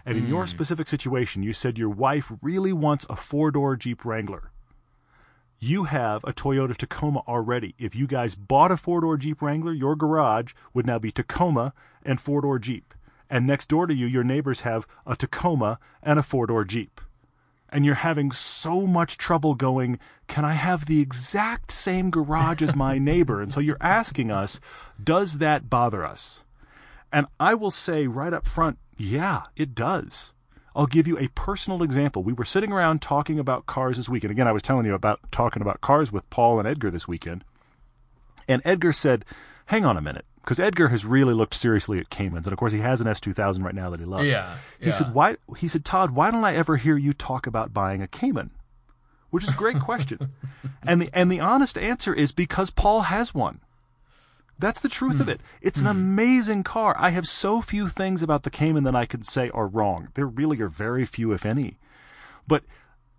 [0.05, 0.49] And in your hmm.
[0.49, 4.51] specific situation, you said your wife really wants a four door Jeep Wrangler
[5.59, 7.75] you have a Toyota Tacoma already.
[7.79, 11.73] If you guys bought a four door Jeep Wrangler, your garage would now be Tacoma
[12.03, 12.93] and four door Jeep.
[13.29, 17.01] And next door to you, your neighbors have a Tacoma and a four door Jeep.
[17.75, 19.99] And you're having so much trouble going,
[20.29, 23.41] can I have the exact same garage as my neighbor?
[23.41, 24.61] And so you're asking us,
[25.03, 26.43] does that bother us?
[27.11, 30.31] And I will say right up front, yeah, it does.
[30.73, 32.23] I'll give you a personal example.
[32.23, 34.31] We were sitting around talking about cars this weekend.
[34.31, 37.43] Again, I was telling you about talking about cars with Paul and Edgar this weekend.
[38.47, 39.25] And Edgar said,
[39.65, 40.25] hang on a minute.
[40.45, 42.45] Because Edgar has really looked seriously at Caymans.
[42.45, 44.27] And of course, he has an S2000 right now that he loves.
[44.27, 44.91] Yeah, He yeah.
[44.91, 45.37] said, why?
[45.57, 48.51] He said, Todd, why don't I ever hear you talk about buying a Cayman?
[49.31, 50.33] Which is a great question.
[50.83, 53.59] and the and the honest answer is because Paul has one.
[54.59, 55.31] That's the truth of mm.
[55.31, 55.41] it.
[55.61, 55.91] It's an mm.
[55.91, 56.95] amazing car.
[56.97, 60.09] I have so few things about the Cayman that I could say are wrong.
[60.13, 61.79] There really are very few, if any.
[62.47, 62.63] But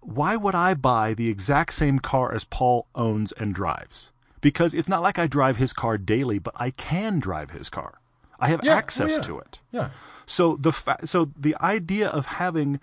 [0.00, 4.12] why would I buy the exact same car as Paul owns and drives?
[4.40, 8.00] Because it's not like I drive his car daily, but I can drive his car.
[8.38, 9.20] I have Yeah, oh, access yeah.
[9.20, 9.60] to it.
[9.72, 9.88] yeah.
[10.26, 12.80] So the fa- so the idea of having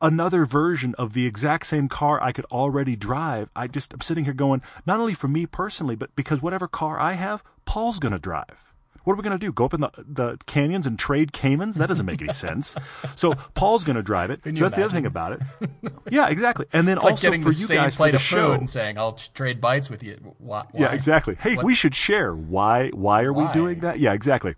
[0.00, 4.24] another version of the exact same car I could already drive, I just I'm sitting
[4.24, 8.12] here going, not only for me personally, but because whatever car I have, Paul's going
[8.12, 8.72] to drive.
[9.08, 9.52] What are we going to do?
[9.54, 11.76] Go up in the, the canyons and trade Caymans?
[11.76, 12.76] That doesn't make any sense.
[13.16, 14.42] So Paul's going to drive it.
[14.44, 15.40] So that's the other thing about it.
[16.10, 16.66] Yeah, exactly.
[16.74, 18.22] And then It's like also getting for the you same guys for plate the of
[18.22, 18.52] show.
[18.52, 20.64] and saying, "I'll trade bites with you." Why?
[20.74, 21.34] Yeah, exactly.
[21.36, 22.34] Hey, What- we should share.
[22.34, 22.88] Why?
[22.90, 23.98] Why are we doing that?
[23.98, 24.54] Yeah, exactly.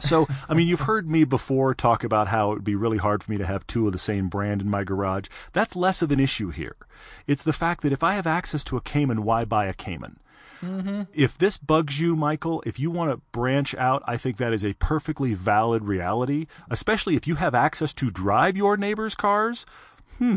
[0.00, 3.22] So, I mean, you've heard me before talk about how it would be really hard
[3.22, 5.26] for me to have two of the same brand in my garage.
[5.52, 6.74] That's less of an issue here.
[7.28, 10.18] It's the fact that if I have access to a Cayman, why buy a Cayman?
[11.12, 14.64] If this bugs you, Michael, if you want to branch out, I think that is
[14.64, 19.66] a perfectly valid reality, especially if you have access to drive your neighbor's cars.
[20.18, 20.36] Hmm.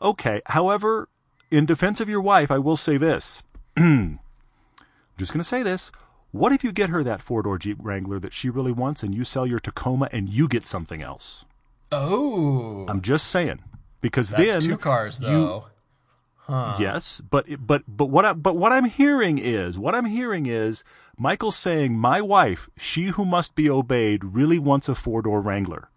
[0.00, 0.42] Okay.
[0.46, 1.08] However,
[1.50, 3.42] in defense of your wife, I will say this.
[3.76, 4.18] I'm
[5.18, 5.92] just going to say this.
[6.32, 9.14] What if you get her that four door Jeep Wrangler that she really wants and
[9.14, 11.44] you sell your Tacoma and you get something else?
[11.90, 13.60] Oh, I'm just saying.
[14.00, 15.62] Because that's then two cars you-
[16.52, 16.74] though.
[16.78, 20.84] Yes, but but but what I, but what I'm hearing is what I'm hearing is
[21.18, 25.88] Michael saying my wife, she who must be obeyed, really wants a four door Wrangler.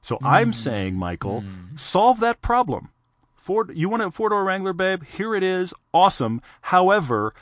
[0.00, 0.52] So I'm hmm.
[0.52, 1.76] saying, Michael, hmm.
[1.76, 2.90] solve that problem.
[3.34, 5.04] Four, you want a four door Wrangler, babe?
[5.04, 6.40] Here it is, awesome.
[6.62, 7.34] However,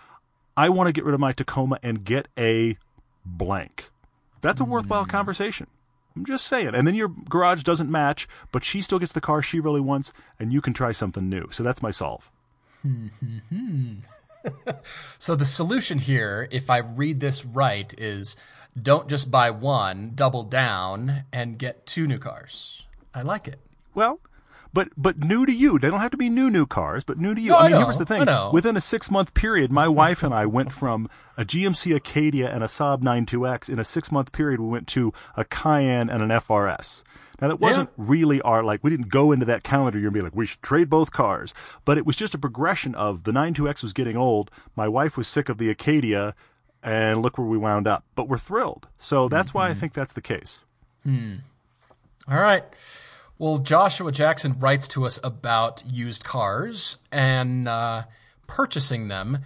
[0.57, 2.79] I want to get rid of my Tacoma and get a
[3.25, 3.91] blank.
[4.41, 5.11] That's a worthwhile hmm.
[5.11, 5.67] conversation.
[6.19, 6.75] I'm just saying.
[6.75, 10.13] And then your garage doesn't match, but she still gets the car she really wants,
[10.39, 11.49] and you can try something new.
[11.53, 12.31] So that's my solve.
[15.19, 18.37] So the solution here, if I read this right, is
[18.81, 22.87] don't just buy one, double down, and get two new cars.
[23.13, 23.59] I like it.
[23.95, 24.21] Well,
[24.73, 25.79] but but new to you.
[25.79, 27.51] They don't have to be new new cars, but new to you.
[27.51, 28.27] No, I I mean, know, here was the thing.
[28.53, 32.63] Within a six month period, my wife and I went from a GMC Acadia and
[32.65, 33.69] a Saab 9-2X.
[33.69, 37.03] In a six month period, we went to a Cayenne and an FRS.
[37.41, 38.83] Now that wasn't really our like.
[38.83, 41.55] We didn't go into that calendar year and be like, we should trade both cars.
[41.85, 44.51] But it was just a progression of the 9-2X was getting old.
[44.75, 46.35] My wife was sick of the Acadia,
[46.83, 48.05] and look where we wound up.
[48.17, 48.89] But we're thrilled.
[48.99, 49.79] So that's why I Mm-hmm.
[49.81, 50.61] think that's the case.
[51.05, 51.35] Hmm.
[52.29, 52.65] All right.
[53.39, 58.05] Well, Joshua Jackson writes to us about used cars and uh,
[58.47, 59.39] purchasing them.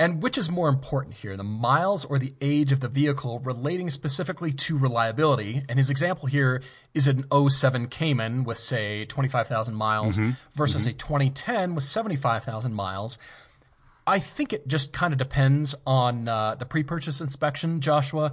[0.00, 3.90] And which is more important here, the miles or the age of the vehicle relating
[3.90, 5.64] specifically to reliability?
[5.68, 6.62] And his example here
[6.94, 10.20] is an 07 Cayman with, say, 25,000 miles
[10.54, 13.18] versus a 2010 with 75,000 miles.
[14.06, 18.32] I think it just kind of depends on uh, the pre-purchase inspection, Joshua.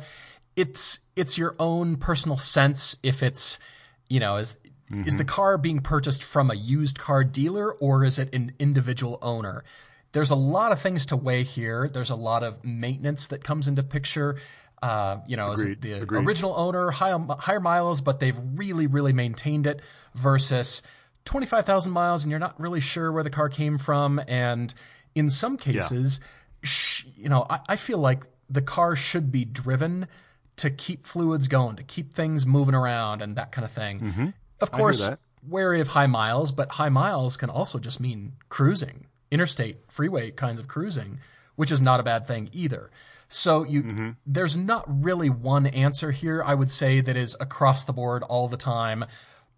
[0.56, 3.60] It's it's your own personal sense if it's
[4.08, 4.58] you know is
[4.92, 9.18] is the car being purchased from a used car dealer or is it an individual
[9.22, 9.64] owner?
[10.12, 11.90] There's a lot of things to weigh here.
[11.92, 14.38] There's a lot of maintenance that comes into picture.
[14.84, 16.26] Uh, you know, is it Agreed, the agreed.
[16.28, 19.82] original owner, higher, higher miles, but they've really, really maintained it
[20.14, 20.82] versus
[21.26, 24.22] 25,000 miles and you're not really sure where the car came from.
[24.28, 24.74] And
[25.16, 26.20] in some cases,
[26.62, 30.08] sh- you know, I, I feel like the car should be driven
[30.58, 34.34] to keep fluids going, to keep things moving around and that kind of thing.
[34.60, 35.10] Of course,
[35.48, 40.60] wary of high miles, but high miles can also just mean cruising, interstate, freeway kinds
[40.60, 41.20] of cruising,
[41.56, 42.90] which is not a bad thing either.
[43.28, 44.10] So you, Mm-hmm.
[44.26, 46.44] there's not really one answer here.
[46.46, 49.06] I would say that is across the board all the time.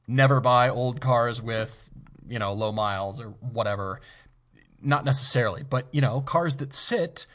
[0.07, 1.89] Never buy old cars with,
[2.27, 3.99] you know, low miles or whatever.
[4.81, 7.27] Not necessarily, but you know, cars that sit,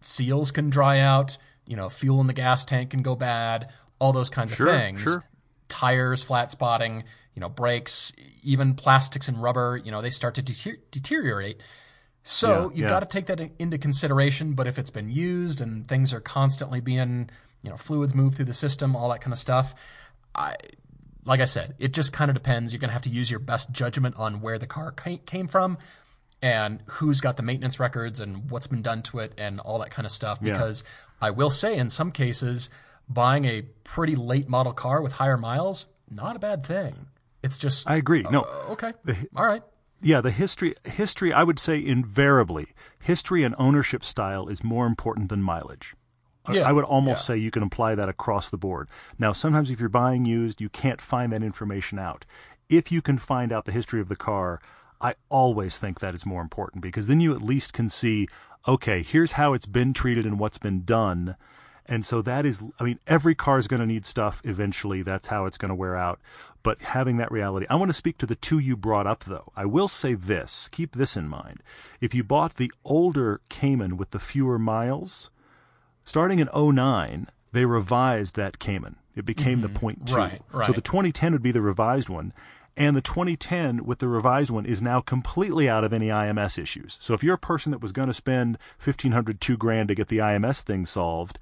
[0.00, 1.36] seals can dry out.
[1.66, 3.68] You know, fuel in the gas tank can go bad.
[3.98, 5.24] All those kinds Sure, of things sure.
[5.68, 7.04] Tires, flat spotting,
[7.34, 8.12] you know, brakes,
[8.42, 11.60] even plastics and rubber, you know, they start to deter- deteriorate.
[12.22, 12.88] So Yeah, you've yeah.
[12.88, 14.54] got to take that into consideration.
[14.54, 17.28] But if it's been used and things are constantly being,
[17.62, 19.74] you know, fluids move through the system, all that kind of stuff,
[20.34, 20.56] I,
[21.24, 22.72] like I said, it just kind of depends.
[22.72, 25.78] You're going to have to use your best judgment on where the car came from
[26.42, 29.90] and who's got the maintenance records and what's been done to it and all that
[29.90, 30.40] kind of stuff.
[30.40, 30.84] Because
[31.20, 32.68] I will say, in some cases,
[33.08, 37.06] buying a pretty late model car with higher miles, not a bad thing.
[37.42, 38.22] It's just, I agree.
[38.22, 38.92] No, uh, okay.
[39.36, 39.62] All right.
[40.00, 45.28] yeah, the history history I would say invariably history and ownership style is more important
[45.28, 45.94] than mileage.
[46.46, 47.34] I- Yeah, I would almost yeah.
[47.34, 48.88] say you can apply that across the board.
[49.18, 52.24] Now, sometimes if you're buying used, you can't find that information out.
[52.70, 54.60] If you can find out the history of the car,
[55.00, 58.26] I always think that is more important because then you at least can see,
[58.66, 61.36] okay, here's how it's been treated and what's been done.
[61.86, 65.02] And so that is, I mean, every car is going to need stuff eventually.
[65.02, 66.18] That's how it's going to wear out.
[66.62, 69.52] But having that reality, I want to speak to the two you brought up, though.
[69.54, 71.62] I will say this keep this in mind.
[72.00, 75.30] If you bought the older Cayman with the fewer miles,
[76.06, 78.96] starting in 09, they revised that Cayman.
[79.14, 80.14] It became the point two.
[80.14, 80.56] Mm-hmm.
[80.58, 82.32] Right, So the 2010 would be the revised one.
[82.76, 86.98] And the 2010 with the revised one is now completely out of any IMS issues.
[87.00, 90.08] So if you're a person that was going to spend 1500 two grand to get
[90.08, 91.38] the IMS thing solved,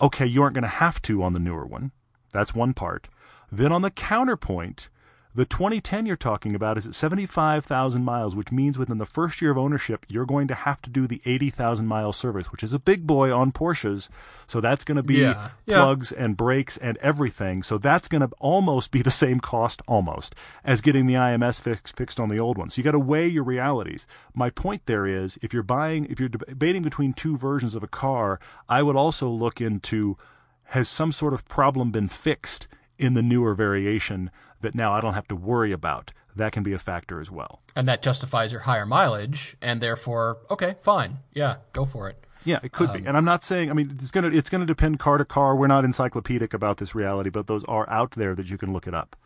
[0.00, 1.92] okay, you aren't going to have to on the newer one.
[2.32, 3.08] That's one part.
[3.50, 4.88] Then on the counterpoint,
[5.32, 9.52] the 2010 you're talking about is at 75,000 miles, which means within the first year
[9.52, 12.80] of ownership, you're going to have to do the 80,000 mile service, which is a
[12.80, 14.08] big boy on Porsches.
[14.48, 15.76] So that's going to be Yeah, yeah.
[15.76, 17.62] plugs and brakes and everything.
[17.62, 21.92] So that's going to almost be the same cost, almost, as getting the IMS fix,
[21.92, 22.70] fixed on the old one.
[22.70, 24.08] So you got to weigh your realities.
[24.34, 27.88] My point there is, if you're buying, if you're debating between two versions of a
[27.88, 30.18] car, I would also look into
[30.64, 32.68] has some sort of problem been fixed
[32.98, 34.30] in the newer variation
[34.60, 36.12] that now I don't have to worry about.
[36.36, 37.60] that can be a factor as well.
[37.74, 42.24] And that justifies your higher mileage, and therefore, okay, fine, yeah, go for it.
[42.44, 43.06] Yeah, it could Um, be.
[43.06, 45.56] And I'm not saying I mean it's gonna it's gonna depend car to car.
[45.56, 48.86] We're not encyclopedic about this reality, but those are out there that you can look
[48.86, 49.16] it up.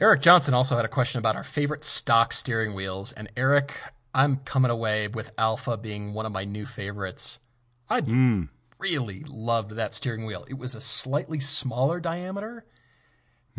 [0.00, 3.74] Eric Johnson also had a question about our favorite stock steering wheels, and Eric,
[4.14, 7.38] I'm coming away with Alfa being one of my new favorites.
[7.88, 8.02] I
[8.78, 10.44] really loved that steering wheel.
[10.48, 12.64] It was a slightly smaller diameter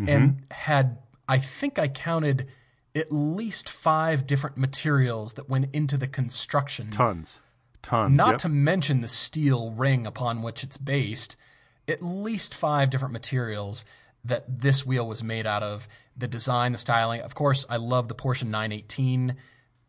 [0.07, 2.47] and had, I think I counted
[2.95, 6.91] at least five different materials that went into the construction.
[6.91, 7.39] Tons.
[7.81, 8.13] Tons.
[8.13, 8.37] Not yep.
[8.39, 11.35] to mention the steel ring upon which it's based,
[11.87, 13.85] at least five different materials
[14.25, 15.87] that this wheel was made out of.
[16.17, 17.21] The design, the styling.
[17.21, 19.35] Of course, I love the Porsche 918,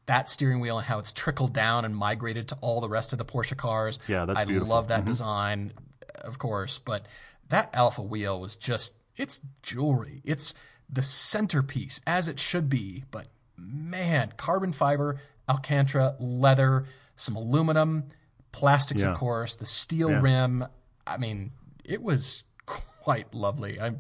[0.07, 3.19] that steering wheel and how it's trickled down and migrated to all the rest of
[3.19, 3.99] the Porsche cars.
[4.07, 4.67] Yeah, that's I beautiful.
[4.67, 4.73] Mm-hmm.
[4.73, 5.73] love that design,
[6.17, 6.79] of course.
[6.79, 7.07] But
[7.49, 10.23] that Alfa wheel was just, it's jewelry.
[10.25, 10.55] It's
[10.89, 13.05] the centerpiece, as it should be.
[13.11, 16.87] But man, carbon fiber, Alcantara, leather,
[17.17, 18.05] some aluminum,
[18.53, 19.13] plastics, Yeah.
[19.13, 20.21] of course, the steel Yeah.
[20.21, 20.67] rim.
[21.07, 21.53] I mean,
[21.85, 23.81] it was quite lovely.
[23.81, 23.93] I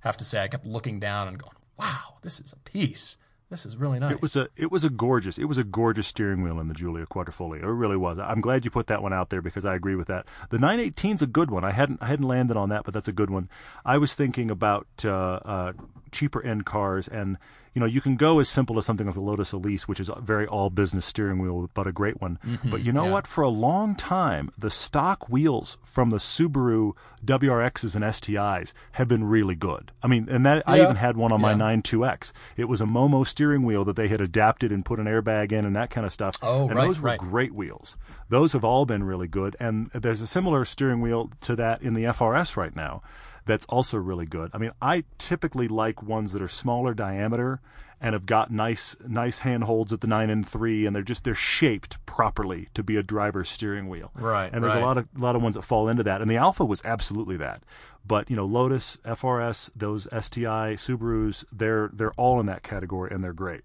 [0.00, 3.16] have to say, I kept looking down and going, wow, this is a piece.
[3.48, 4.12] This is really nice.
[4.12, 6.74] It was a it was a gorgeous it was a gorgeous steering wheel in the
[6.74, 7.62] Giulia Quadrifoglio.
[7.62, 8.18] It really was.
[8.18, 10.26] I'm glad you put that one out there because I agree with that.
[10.50, 11.64] The 918's a good one.
[11.64, 13.48] I hadn't I hadn't landed on that, but that's a good one.
[13.84, 15.72] I was thinking about uh, uh,
[16.10, 17.38] cheaper end cars, and
[17.76, 20.08] you know you can go as simple as something like the Lotus Elise, which is
[20.08, 22.38] a very all business steering wheel, but a great one.
[22.42, 22.70] Mm-hmm.
[22.70, 23.12] but you know yeah.
[23.12, 23.26] what?
[23.26, 29.24] For a long time, the stock wheels from the Subaru WRXs and STIs have been
[29.24, 29.92] really good.
[30.02, 31.76] I mean, and that I even had one on my Yeah.
[31.76, 32.32] 9-2X.
[32.56, 35.66] It was a Momo steering wheel that they had adapted and put an airbag in
[35.66, 36.36] and that kind of stuff.
[36.40, 37.18] Oh, and right, those were right.
[37.18, 37.98] great wheels.
[38.30, 39.54] Those have all been really good.
[39.60, 43.02] And there's a similar steering wheel to that in the FRS right now
[43.46, 44.50] that's also really good.
[44.52, 47.60] I mean, I typically like ones that are smaller diameter
[48.00, 51.34] and have got nice nice handholds at the 9 and 3 and they're just they're
[51.34, 54.10] shaped properly to be a driver's steering wheel.
[54.14, 54.82] Right, And there's right.
[54.82, 56.20] a lot of a lot of ones that fall into that.
[56.20, 57.62] And the Alfa was absolutely that.
[58.06, 63.24] But, you know, Lotus, FRS, those STI, Subarus, they're they're all in that category and
[63.24, 63.62] they're great.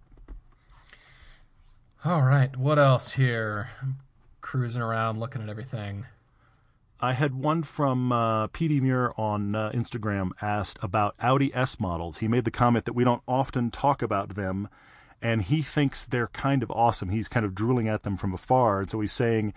[2.03, 3.69] All right, what else here?
[3.81, 3.97] I'm
[4.41, 6.05] cruising around looking at everything.
[7.01, 12.19] I had one from uh, PD Muir on uh, Instagram asked about Audi S models.
[12.19, 14.69] He made the comment that we don't often talk about them,
[15.19, 17.09] and he thinks they're kind of awesome.
[17.09, 19.53] He's kind of drooling at them from afar, and so he's saying,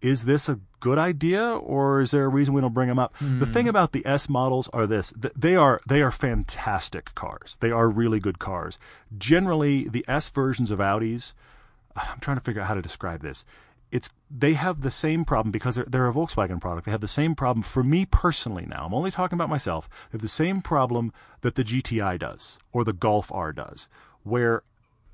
[0.00, 3.14] "Is this a good idea, or is there a reason we don't bring them up?"
[3.20, 7.58] The thing about the S models are this: th- they are they are fantastic cars.
[7.60, 8.78] They are really good cars.
[9.16, 11.34] Generally, the S versions of Audis.
[11.96, 13.44] I'm trying to figure out how to describe this.
[13.90, 16.84] It's they have the same problem because they're, they're a Volkswagen product.
[16.84, 18.66] They have the same problem for me personally.
[18.66, 19.88] Now I'm only talking about myself.
[19.88, 23.88] They have the same problem that the GTI does or the Golf R does,
[24.22, 24.62] where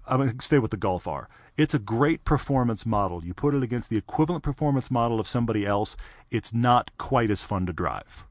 [0.07, 1.29] I'm going to stay with the Golf R.
[1.57, 3.25] It's a great performance model.
[3.25, 5.97] You put it against the equivalent performance model of somebody else,
[6.31, 8.25] it's not quite as fun to drive.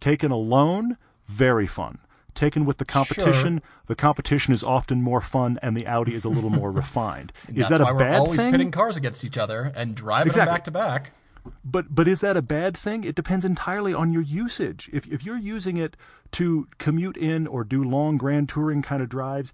[0.00, 0.96] Taken alone,
[1.26, 1.98] very fun.
[2.34, 6.28] Taken with the competition, the competition is often more fun and the Audi is a
[6.30, 7.32] little more refined.
[7.48, 8.52] Is That's that why a we're always thing?
[8.52, 10.46] pitting cars against each other and driving Exactly.
[10.46, 11.12] them back to back.
[11.64, 13.04] But but is that a bad thing?
[13.04, 14.88] It depends entirely on your usage.
[14.92, 15.96] If if you're using it
[16.32, 19.52] to commute in or do long grand touring kind of drives,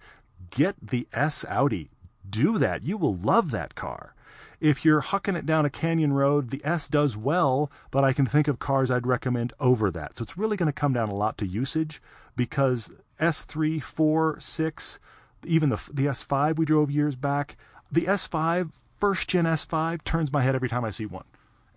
[0.51, 1.91] get the S Audi.
[2.29, 2.83] Do that.
[2.83, 4.15] You will love that car.
[4.61, 8.27] If you're hucking it down a canyon road, the S does well, but I can
[8.27, 10.17] think of cars I'd recommend over that.
[10.17, 12.03] So it's really going to come down a lot to usage
[12.39, 14.99] because S3, 4, 6,
[15.45, 17.57] even the the S5 we drove years back,
[17.93, 21.25] the S5 first gen S5 turns my head every time I see one.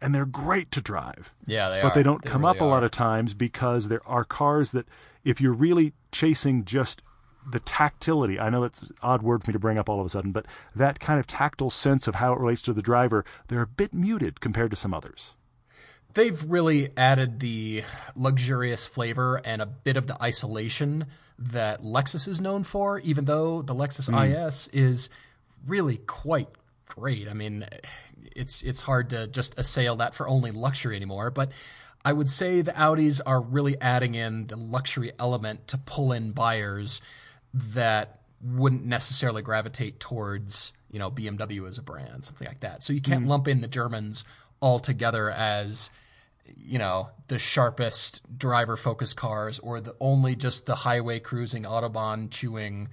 [0.04, 1.96] And they're great to drive Yeah, they but are.
[1.96, 4.88] they don't come really up a lot of times because there are cars that
[5.24, 7.02] if you're really chasing just
[7.52, 10.06] the tactility i know that's an odd word for me to bring up all of
[10.06, 10.46] a sudden but
[10.76, 13.94] that kind of tactile sense of how it relates to the driver they're a bit
[13.96, 15.34] muted compared to some others
[16.14, 17.84] They've really added the
[18.16, 21.06] luxurious flavor and a bit of the isolation
[21.38, 24.48] that Lexus is known for, even though the Lexus mm.
[24.48, 25.10] IS is
[25.66, 26.50] really quite
[26.88, 27.28] great.
[27.28, 27.66] I mean,
[28.36, 31.52] it's it's hard to just assail that for only luxury anymore, but
[32.04, 36.32] I would say the Audis are really adding in the luxury element to pull in
[36.32, 37.02] buyers
[37.54, 42.82] that wouldn't necessarily gravitate towards, you know, BMW as a brand, something like that.
[42.82, 43.28] So you can't mm.
[43.28, 44.24] lump in the Germans
[44.62, 45.90] altogether as
[46.58, 52.30] you know the sharpest driver focused cars or the only just the highway cruising autobahn
[52.30, 52.88] chewing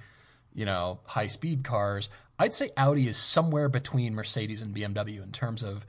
[0.54, 5.32] you know high speed cars i'd say audi is somewhere between mercedes and bmw in
[5.32, 5.84] terms of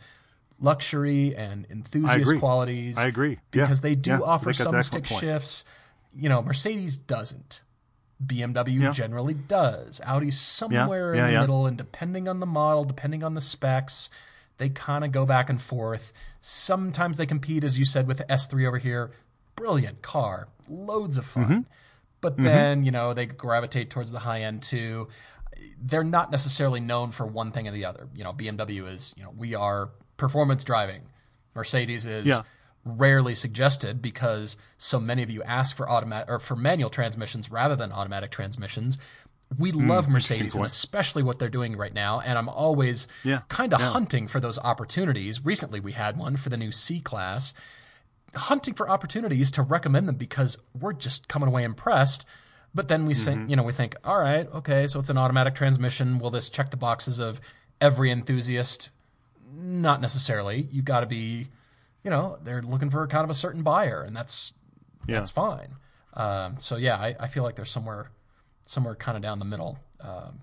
[0.59, 2.39] luxury and enthusiast agree.
[2.39, 3.39] qualities I agree.
[3.53, 3.63] Yeah.
[3.63, 4.19] because they do Yeah.
[4.21, 5.21] Offer think that's an some stick point.
[5.21, 5.63] shifts
[6.13, 7.61] you know mercedes doesn't
[8.21, 8.91] BMW Yeah.
[8.91, 10.01] generally does.
[10.05, 11.39] Audi's somewhere yeah, in the yeah.
[11.39, 14.09] middle, and depending on the model, depending on the specs,
[14.59, 16.13] they kind of go back and forth.
[16.39, 19.11] Sometimes they compete, as you said, with the S3 over here.
[19.55, 21.43] Brilliant car, loads of fun.
[21.43, 21.59] Mm-hmm.
[22.21, 25.07] But then, you know, they gravitate towards the high end too.
[25.81, 28.09] They're not necessarily known for one thing or the other.
[28.13, 31.03] You know, BMW is, you know, we are performance driving.
[31.55, 32.41] Mercedes is Yeah.
[32.83, 37.75] rarely suggested because so many of you ask for automatic or for manual transmissions rather
[37.77, 38.97] than automatic transmissions.
[39.57, 42.19] We Hmm, love Mercedes and especially what they're doing right now.
[42.19, 45.43] And I'm always Yeah, kind of hunting for those opportunities.
[45.43, 47.53] Recently, we had one for the new C class,
[48.35, 52.25] hunting for opportunities to recommend them because we're just coming away impressed.
[52.75, 55.55] But then we think, you know, we think, all right, okay, so it's an automatic
[55.55, 56.19] transmission.
[56.19, 57.41] Will this check the boxes of
[57.81, 58.91] every enthusiast?
[59.51, 60.67] Not necessarily.
[60.71, 61.47] You've got to be,
[62.03, 64.53] you know, they're looking for kind of a certain buyer, and that's
[65.07, 65.15] Yeah.
[65.15, 65.77] that's fine.
[66.13, 68.11] Um, so yeah, I, I feel like there's somewhere,
[68.69, 69.79] somewhere kind of down the middle.
[69.99, 70.41] Um,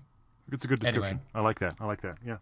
[0.51, 1.11] It's a good Anyway.
[1.11, 1.21] description.
[1.33, 1.75] I like that.
[1.79, 2.17] I like that.
[2.25, 2.37] Yeah.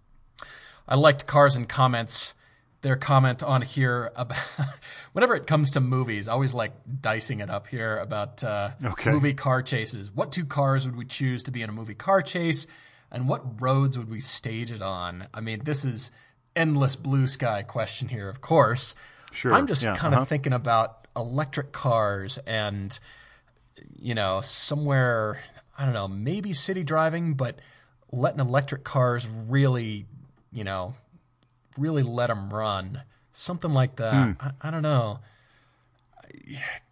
[0.88, 2.34] I liked Cars and Comments.
[2.82, 4.38] Their comment on here about
[5.14, 9.12] whenever it comes to movies, I always like dicing it up here about uh, Okay.
[9.12, 10.12] movie car chases.
[10.12, 12.68] What two cars would we choose to be in a movie car chase,
[13.12, 15.28] and what roads would we stage it on?
[15.34, 16.12] I mean, this is
[16.56, 18.94] endless blue sky question here, of course.
[19.32, 19.54] Sure.
[19.54, 20.26] I'm just Yeah, kind of uh-huh.
[20.26, 23.00] thinking about electric cars and
[23.98, 25.40] you know somewhere
[25.78, 27.60] I don't know maybe city driving, but
[28.12, 30.06] letting electric cars really
[30.52, 30.96] you know
[31.78, 33.02] really let them run
[33.32, 34.14] something like that.
[34.14, 34.32] Hmm.
[34.40, 35.20] I, I don't know.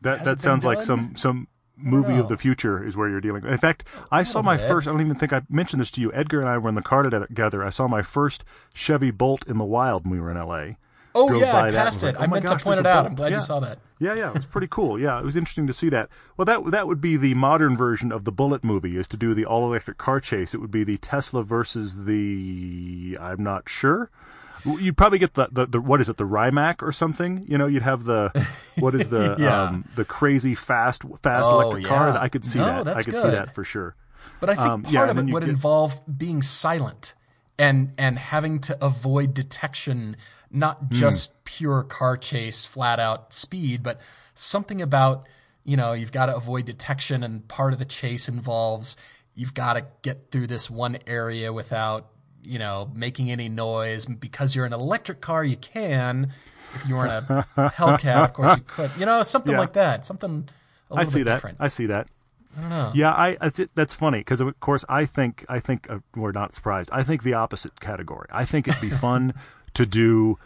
[0.01, 3.45] That Has that sounds like some some movie of the future is where you're dealing.
[3.45, 4.67] In fact, I saw my bit.
[4.67, 4.88] first.
[4.88, 6.13] I don't even think I mentioned this to you.
[6.13, 7.63] Edgar and I were in the car together.
[7.63, 10.77] I saw my first Chevy Bolt in the wild when we were in L.A.
[11.16, 12.05] Oh Drove yeah, by I passed was it.
[12.07, 13.05] like, I oh my meant gosh, to point it out.
[13.05, 13.38] I'm glad Yeah.
[13.38, 13.80] you saw that.
[13.99, 14.99] Yeah, yeah, it was pretty cool.
[14.99, 16.09] Yeah, it was interesting to see that.
[16.38, 19.34] Well, that that would be the modern version of the Bullitt movie is to do
[19.34, 20.53] the all electric car chase.
[20.53, 24.09] It would be the Tesla versus the I'm not sure.
[24.66, 27.45] You'd probably get the, the, the what is it the Rimac or something?
[27.49, 28.32] You know, you'd have the
[28.80, 29.64] what is the Yeah.
[29.64, 32.09] um, the crazy fast fast Oh, electric car.
[32.09, 32.22] yeah.
[32.22, 32.95] I could see No, that.
[32.97, 33.95] I could see that for sure.
[34.39, 37.14] But I think Um, part yeah, of it would get- involve being silent
[37.59, 40.16] and and having to avoid detection,
[40.54, 40.93] not Hmm.
[40.93, 43.99] just pure car chase, flat out speed, but
[44.36, 45.26] something about
[45.66, 48.95] you know you've got to avoid detection, and part of the chase involves
[49.36, 52.08] you've got to get through this one area without
[52.43, 54.06] you know making any noise.
[54.06, 56.32] Because you're an electric car, you can.
[56.76, 58.91] If you were in a Hellcat, of course you could.
[58.97, 59.60] You know, something Yeah.
[59.60, 60.06] like that.
[60.06, 60.49] Something
[60.89, 61.36] a little I see bit that.
[61.36, 61.58] different.
[61.60, 62.08] I see that.
[62.58, 62.91] I don't know.
[62.93, 66.32] Yeah, I, I th- that's funny because of course I think I think uh, we're
[66.32, 66.89] not surprised.
[66.93, 68.28] I think the opposite category.
[68.32, 69.34] I think it'd be fun
[69.76, 70.38] to do.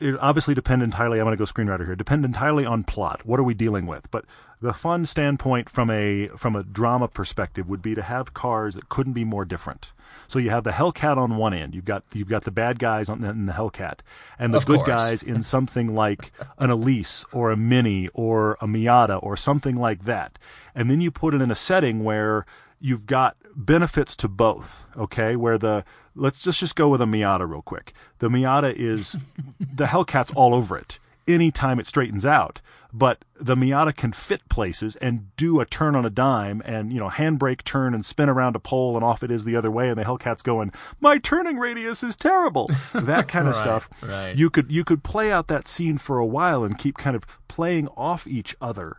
[0.00, 1.20] It obviously depend entirely.
[1.20, 1.94] I'm going to go screenwriter here.
[1.94, 3.24] Depend entirely on plot.
[3.24, 4.10] What are we dealing with?
[4.10, 4.24] But
[4.60, 8.88] the fun standpoint from a from a drama perspective would be to have cars that
[8.88, 9.92] couldn't be more different.
[10.26, 11.74] So you have the Hellcat on one end.
[11.76, 14.00] You've got you've got the bad guys on the, in the Hellcat,
[14.40, 14.88] and the Of good course.
[14.88, 20.04] guys in something like an Elise or a Mini or a Miata or something like
[20.04, 20.36] that.
[20.74, 22.44] And then you put it in a setting where
[22.80, 25.36] you've got benefits to both, okay?
[25.36, 25.84] Where the
[26.14, 27.92] let's just just go with a Miata real quick.
[28.18, 29.18] The Miata is
[29.60, 30.98] the Hellcat's all over it
[31.28, 32.60] anytime it straightens out.
[32.92, 36.98] But the Miata can fit places and do a turn on a dime and, you
[36.98, 39.88] know, handbrake turn and spin around a pole and off it is the other way
[39.90, 42.68] and the Hellcat's going, My turning radius is terrible.
[42.92, 44.36] That kind of Right, stuff right.
[44.36, 47.24] you could you could play out that scene for a while and keep kind of
[47.46, 48.96] playing off each other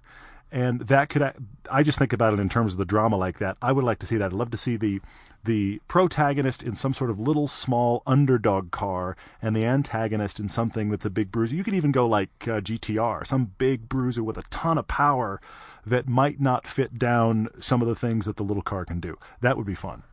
[0.52, 1.34] and that could
[1.72, 3.58] i just think about it in terms of the drama like that.
[3.62, 4.26] I would like to see that.
[4.26, 5.02] I'd love to see the
[5.44, 10.90] the protagonist in some sort of little small underdog car and the antagonist in something
[10.90, 11.56] that's a big bruiser.
[11.56, 15.42] You could even go like uh, gtr some big bruiser with a ton of power
[15.86, 19.18] that might not fit down some of the things that the little car can do.
[19.42, 20.04] That would be fun.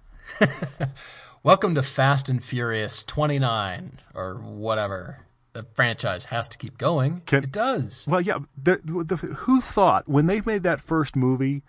[1.43, 5.28] Welcome to Fast and Furious 29 or whatever.
[5.53, 7.23] The franchise has to keep going.
[7.27, 8.07] Can- it does.
[8.09, 8.39] Well, yeah.
[8.63, 11.63] The, the, who thought when they made that first movie?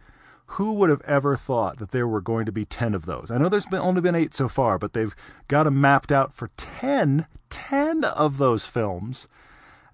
[0.53, 3.29] Who would have ever thought that there were going to be ten of those?
[3.29, 5.15] I know there's been only been eight so far, but they've
[5.47, 9.27] got them mapped out for 10, 10 of those films,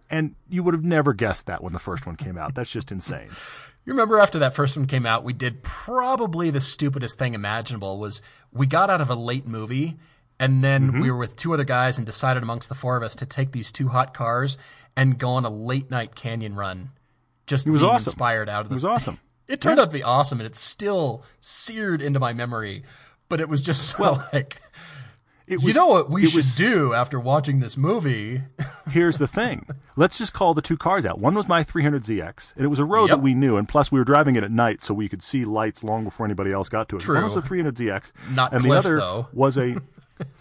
[0.09, 2.55] and you would have never guessed that when the first one came out.
[2.55, 3.27] That's just insane.
[3.85, 7.99] You remember after that first one came out, we did probably the stupidest thing imaginable
[7.99, 8.21] was
[8.51, 9.97] we got out of a late movie
[10.39, 11.01] and then Mm-hmm.
[11.01, 13.51] we were with two other guys and decided amongst the four of us to take
[13.51, 14.57] these two hot cars
[14.97, 16.91] and go on a late night canyon run.
[17.47, 18.09] Just was being awesome.
[18.09, 19.19] inspired out of It was awesome.
[19.47, 22.81] It turned out to be awesome, and it's still seared into my memory.
[23.29, 24.59] But it was just so like,
[25.47, 28.41] It you know what we it should was- do after watching this movie?
[28.89, 29.67] here's the thing.
[29.95, 31.19] Let's just call the two cars out.
[31.19, 33.17] One was my 300ZX, and it was a road Yep.
[33.17, 35.45] that we knew, and plus we were driving it at night, so we could see
[35.45, 37.01] lights long before anybody else got to it.
[37.01, 37.13] True.
[37.13, 39.27] One was a 300ZX, Not and Cliff's, the other though.
[39.31, 39.79] was a.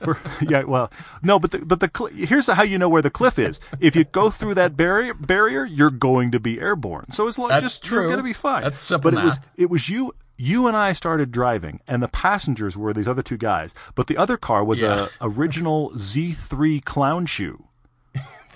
[0.02, 0.90] For, yeah, well,
[1.22, 3.58] no, but the, but the cl- here's how you know where the cliff is.
[3.80, 7.10] If you go through that barrier, barrier, you're going to be airborne.
[7.10, 8.62] So it's That's just you're going to be fine.
[8.62, 12.08] That's simple But it was it was you you and I started driving, and the
[12.08, 13.74] passengers were these other two guys.
[13.96, 15.08] But the other car was Yeah.
[15.20, 17.64] a original Z3 clown shoe,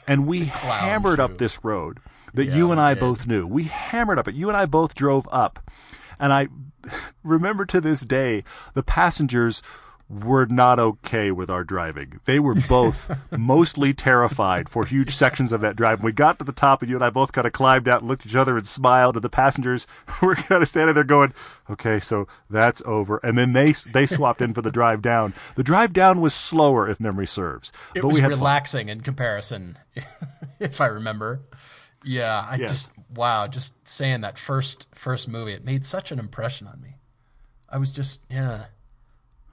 [0.06, 1.22] and we hammered shoe.
[1.22, 1.98] up this road
[2.34, 3.00] that Yeah, you and I did.
[3.00, 3.46] both knew.
[3.46, 4.34] We hammered up it.
[4.34, 5.70] You and I both drove up,
[6.20, 6.48] and I
[7.24, 8.44] remember to this day
[8.74, 9.62] the passengers
[10.10, 12.18] were not okay with our driving.
[12.24, 16.02] They were both mostly terrified for huge sections of that drive.
[16.02, 18.08] We got to the top, and you and I both kind of climbed out and
[18.08, 19.16] looked at each other and smiled.
[19.16, 19.86] And the passengers
[20.22, 21.34] were kind of standing there going,
[21.68, 25.34] "Okay, so that's over." And then they they swapped in for the drive down.
[25.56, 28.38] The drive down was slower, if memory serves, It but was we had fun.
[28.40, 29.78] relaxing in comparison,
[30.58, 31.42] if I remember.
[32.02, 32.70] Yeah, I Yes.
[32.70, 36.94] just wow, just saying that first first movie, it made such an impression on me.
[37.68, 38.66] I was just yeah.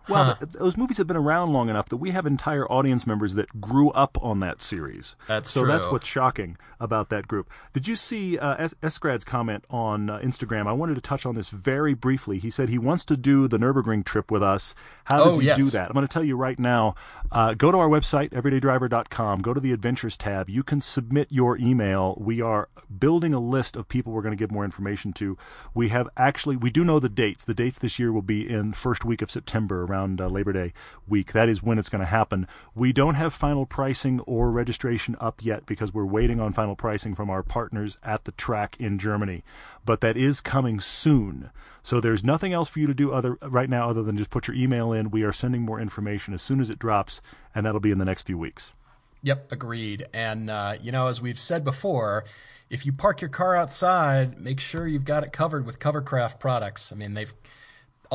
[0.10, 3.36] Well, th- those movies have been around long enough that we have entire audience members
[3.36, 5.16] that grew up on that series.
[5.28, 7.50] That's so that's what's shocking about that group.
[7.74, 10.68] Did you see uh, es- Eskrad's comment on uh, Instagram?
[10.68, 12.40] I wanted to touch on this very briefly.
[12.40, 14.76] He said he wants to do the Nurburgring trip with us.
[15.06, 15.58] How does Oh, he yes.
[15.58, 15.88] do that?
[15.88, 16.96] I'm going to tell you right now.
[17.32, 19.42] Uh, go to our website, everydaydriver.com.
[19.42, 20.50] Go to the Adventures tab.
[20.50, 22.16] You can submit your email.
[22.20, 25.38] We are building a list of people we're going to give more information to.
[25.74, 27.44] We have actually, we do know the dates.
[27.46, 30.74] The dates this year will be in first week of September, around uh, Labor Day
[31.08, 31.32] week.
[31.32, 32.48] That is when it's going to happen.
[32.74, 37.16] We don't have final pricing or registration up yet because we're waiting on final pricing
[37.16, 39.44] from our partners at the track in Germany.
[39.86, 41.50] But that is coming soon.
[41.84, 44.48] So there's nothing else for you to do other right now other than just put
[44.48, 45.12] your email in.
[45.12, 47.22] We are sending more information as soon as it drops,
[47.54, 48.74] and that'll be in the next few weeks.
[49.22, 50.08] Yep, agreed.
[50.14, 52.26] And uh, you know, as we've said before,
[52.70, 56.92] if you park your car outside, make sure you've got it covered with Covercraft products.
[56.92, 57.34] I mean, they've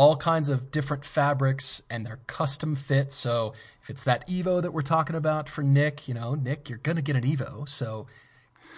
[0.00, 3.12] all kinds of different fabrics and they're custom fit.
[3.12, 6.78] So if it's that Evo that we're talking about for Nick, you know, Nick, you're
[6.78, 7.68] gonna get an Evo.
[7.68, 8.06] So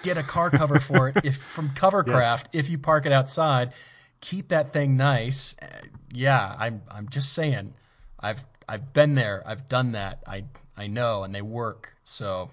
[0.02, 2.46] get a car cover for it if from Covercraft.
[2.52, 3.72] If you park it outside,
[4.20, 5.54] keep that thing nice.
[5.62, 5.66] Uh,
[6.12, 7.74] yeah, I'm I'm just saying,
[8.18, 10.24] I've I've been there, I've done that.
[10.26, 10.46] I
[10.76, 11.94] I know, and they work.
[12.02, 12.50] So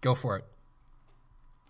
[0.00, 0.44] go for it.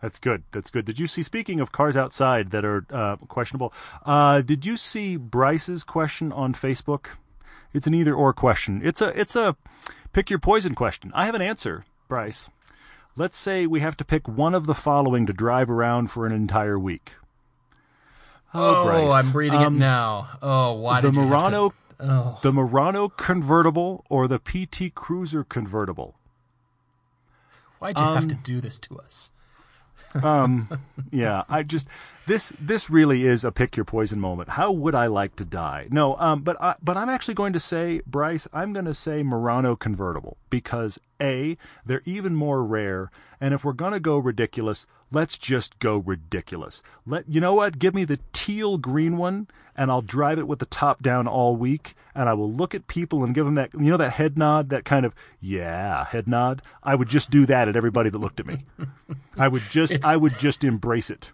[0.01, 0.45] That's good.
[0.53, 0.85] That's good.
[0.85, 1.23] Did you see?
[1.23, 3.73] Speaking of cars outside that are uh, questionable,
[4.07, 7.07] uh, did you see Bryce's question on Facebook?
[7.73, 8.81] It's an either or question.
[8.85, 9.57] It's a it's a
[10.13, 11.11] pick your poison question.
[11.15, 12.49] I have an answer, Bryce.
[13.17, 16.33] Let's say we have to pick one of the following to drive around for an
[16.33, 17.15] entire week.
[18.55, 19.13] Oh, Bryce.
[19.27, 20.29] I'm reading it Um, now.
[20.41, 22.39] Oh, why the did you have to- Murano, Oh.
[22.43, 26.15] the Murano convertible or the PT Cruiser convertible?
[27.81, 29.31] Why'd you have um, to do this to us?
[31.11, 31.87] Yeah, I just
[32.27, 34.51] this this really is a pick your poison moment.
[34.51, 35.89] How would I like to die?
[35.91, 38.47] No, um, but I, but I'm actually going to say Bryce.
[38.53, 43.73] I'm going to say Murano convertible because a they're even more rare, and if we're
[43.73, 46.83] going to go ridiculous, let's just go ridiculous.
[47.07, 47.79] Let you know what?
[47.79, 51.57] Give me the teal green one, and I'll drive it with the top down all
[51.57, 54.37] week, and I will look at people and give them that you know that head
[54.39, 56.63] nod, that kind of yeah head nod.
[56.83, 58.65] I would just do that at everybody that looked at me.
[59.37, 61.33] I would just It's- I would just embrace it.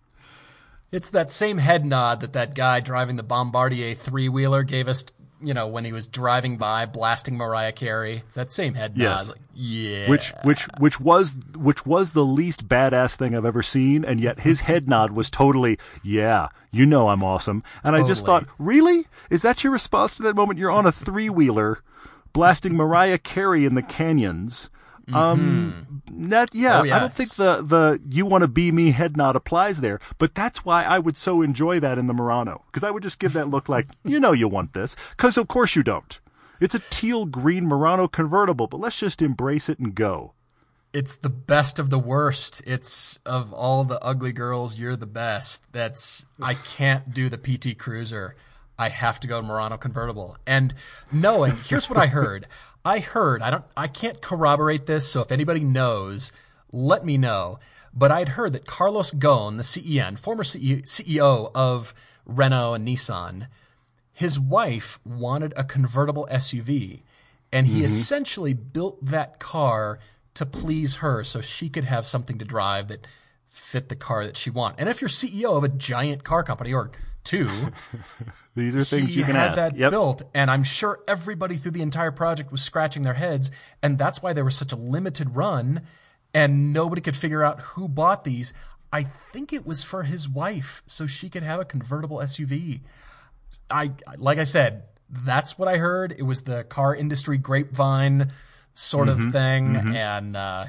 [0.92, 5.04] It's that same head nod that that guy driving the Bombardier three wheeler gave us,
[5.44, 8.22] you know, when he was driving by blasting Mariah Carey.
[8.26, 9.26] It's that same head Yes.
[9.26, 9.28] nod.
[9.28, 10.08] Like, yeah.
[10.08, 14.40] which which which was which was the least badass thing I've ever seen, and yet
[14.40, 17.62] his head nod was totally, yeah, you know I'm awesome.
[17.84, 20.58] And I just thought, really, is that your response to that moment?
[20.58, 21.78] You're on a three wheeler,
[22.32, 24.70] blasting Mariah Carey in the canyons.
[25.12, 29.16] Um, that yeah, Oh, I don't think the the you want to be me head
[29.16, 32.82] nod applies there, but that's why I would so enjoy that in the Murano because
[32.86, 35.76] I would just give that look like you know you want this because of course
[35.76, 36.18] you don't.
[36.60, 40.32] It's a teal green Murano convertible, but let's just embrace it and go.
[40.92, 42.62] it's the best of the worst.
[42.64, 45.64] It's of all the ugly girls, you're the best.
[45.72, 48.36] That's I can't do the PT Cruiser.
[48.78, 50.36] I have to go Murano convertible.
[50.46, 50.74] And
[51.12, 52.46] knowing, here's what I heard.
[52.84, 56.32] I heard, I don't I can't corroborate this, so if anybody knows,
[56.70, 57.58] let me know.
[57.94, 61.94] But I'd heard that Carlos Ghosn, the CEN, former CEO of
[62.26, 63.46] Renault and Nissan,
[64.12, 67.02] his wife wanted a convertible SUV,
[67.52, 67.84] and he mm-hmm.
[67.84, 69.98] essentially built that car
[70.34, 73.06] to please her so she could have something to drive that
[73.48, 74.80] fit the car that she wanted.
[74.80, 76.90] And if you're CEO of a giant car company or
[77.24, 77.48] two,
[78.54, 79.56] These are things he you can had ask.
[79.56, 79.90] that Yep.
[79.90, 83.50] built, and I'm sure everybody through the entire project was scratching their heads,
[83.82, 85.82] and that's why there was such a limited run.
[86.36, 88.52] and nobody could figure out who bought these.
[88.92, 92.80] I think it was for his wife, so she could have a convertible SUV.
[93.70, 96.12] I like I said, that's what I heard.
[96.18, 98.32] It was the car industry grapevine
[98.72, 99.26] sort Mm-hmm.
[99.28, 100.64] of thing, and uh,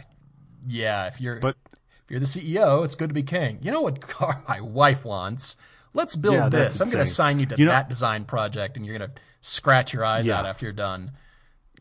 [0.67, 1.57] yeah, if you're But-
[2.03, 3.57] if you're the CEO, it's good to be king.
[3.63, 5.57] You know what car my wife wants?
[5.95, 6.79] Let's build Yeah, this.
[6.81, 9.15] I'm going to assign you to You know- that design project, and you're going to
[9.41, 10.37] scratch your eyes Yeah.
[10.39, 11.11] out after you're done.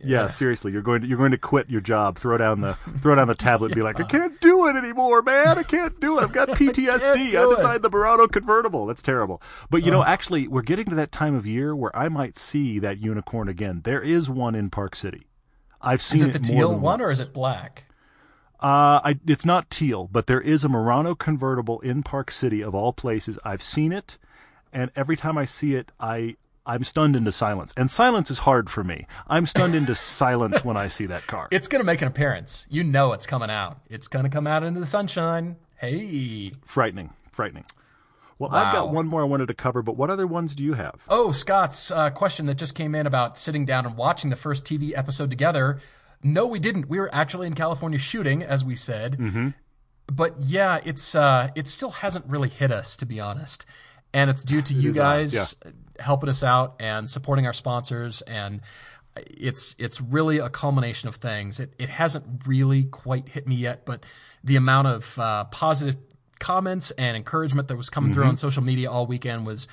[0.02, 3.14] Yeah, seriously, you're going to you're going to quit your job, throw down the throw
[3.14, 5.56] down the tablet, and be like, I can't do it anymore, man.
[5.58, 6.22] I can't do it.
[6.24, 7.34] I've got PTSD.
[7.34, 8.84] I it." designed the Murano convertible.
[8.86, 9.40] That's terrible.
[9.70, 12.78] But you know, actually, we're getting to that time of year where I might see
[12.80, 13.80] that unicorn again.
[13.84, 15.26] There is one in Park City.
[15.80, 17.84] I've seen Is it the more teal one or is it black?
[18.60, 22.74] Uh, I, it's not teal, but there is a Murano convertible in Park City of
[22.74, 23.38] all places.
[23.44, 24.16] I've seen it,
[24.72, 26.36] and every time I see it, I
[26.66, 27.74] I'm stunned into silence.
[27.76, 29.06] And silence is hard for me.
[29.28, 31.48] I'm stunned into silence when I see that car.
[31.50, 32.66] It's going to make an appearance.
[32.70, 33.80] You know it's coming out.
[33.90, 35.56] It's going to come out into the sunshine.
[35.76, 36.52] Hey.
[36.64, 37.66] Frightening, frightening.
[38.38, 40.74] Well, I've got one more I wanted to cover, but what other ones do you
[40.74, 41.02] have?
[41.08, 44.64] Oh, Scott's uh, question that just came in about sitting down and watching the first
[44.64, 45.80] TV episode together.
[46.24, 46.88] No, we didn't.
[46.88, 49.18] We were actually in California shooting, as we said.
[49.18, 49.48] Mm-hmm.
[50.06, 53.66] But yeah, it's uh, it still hasn't really hit us, to be honest.
[54.12, 55.54] And it's due to you is odd, guys
[56.00, 58.22] helping us out and supporting our sponsors.
[58.22, 58.60] And
[59.16, 61.60] it's it's really a culmination of things.
[61.60, 64.04] It it hasn't really quite hit me yet, but
[64.42, 65.96] the amount of uh, positive
[66.40, 68.20] comments and encouragement that was coming Mm-hmm.
[68.20, 69.68] through on social media all weekend was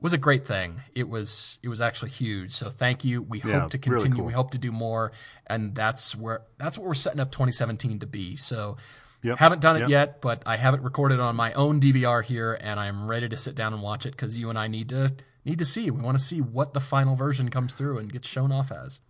[0.00, 0.80] was a great thing.
[0.94, 2.52] It was it was actually huge.
[2.52, 3.22] So thank you.
[3.22, 4.16] We Yeah, hope to really continue.
[4.16, 4.26] cool.
[4.26, 5.12] We hope to do more,
[5.48, 8.36] and that's where that's what we're setting up 2017 to be.
[8.36, 8.76] So.
[9.20, 9.88] Yep, Haven't done it yep.
[9.88, 13.36] yet, but I have it recorded on my own DVR here, and I'm ready to
[13.36, 15.12] sit down and watch it because you and I need to
[15.44, 15.90] need to see.
[15.90, 19.00] We want to see what the final version comes through and gets shown off as.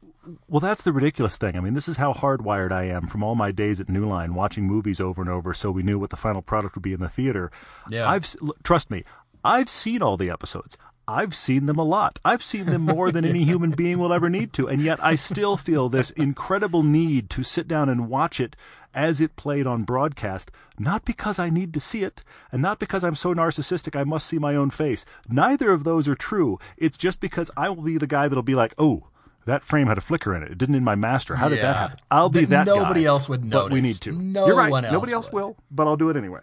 [0.49, 1.57] Well, that's the ridiculous thing.
[1.57, 4.34] I mean, this is how hardwired I am from all my days at New Line,
[4.34, 7.01] watching movies over and over, so we knew what the final product would be in
[7.01, 7.51] the theater.
[7.89, 8.09] Yeah.
[8.09, 9.05] I've trust me,
[9.45, 10.76] I've seen all the episodes.
[11.09, 12.18] I've seen them a lot.
[12.24, 15.14] I've seen them more than any human being will ever need to, and yet I
[15.16, 18.54] still feel this incredible need to sit down and watch it
[18.94, 23.02] as it played on broadcast, not because I need to see it, and not because
[23.04, 25.04] I'm so narcissistic I must see my own face.
[25.28, 26.59] Neither of those are true.
[26.76, 29.04] It's just because I will be the guy that'll be like, oh,
[29.46, 30.50] that frame had a flicker in it.
[30.52, 31.36] It didn't in my master.
[31.36, 31.72] How did Yeah.
[31.72, 31.98] that happen?
[32.11, 33.64] I'll be That that nobody guy, else would notice.
[33.68, 34.12] But we need to.
[34.12, 34.70] No You're right.
[34.70, 35.42] one else Nobody else would.
[35.42, 36.40] will, but I'll do it anyway.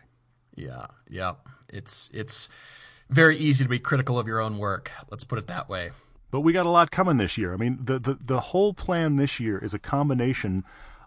[0.55, 1.33] Yeah, yeah.
[1.69, 2.49] It's it's
[3.09, 4.91] very easy to be critical of your own work.
[5.09, 5.91] Let's put it that way.
[6.31, 7.53] But we got a lot coming this year.
[7.53, 10.63] I mean, the, the, the whole plan this year is a combination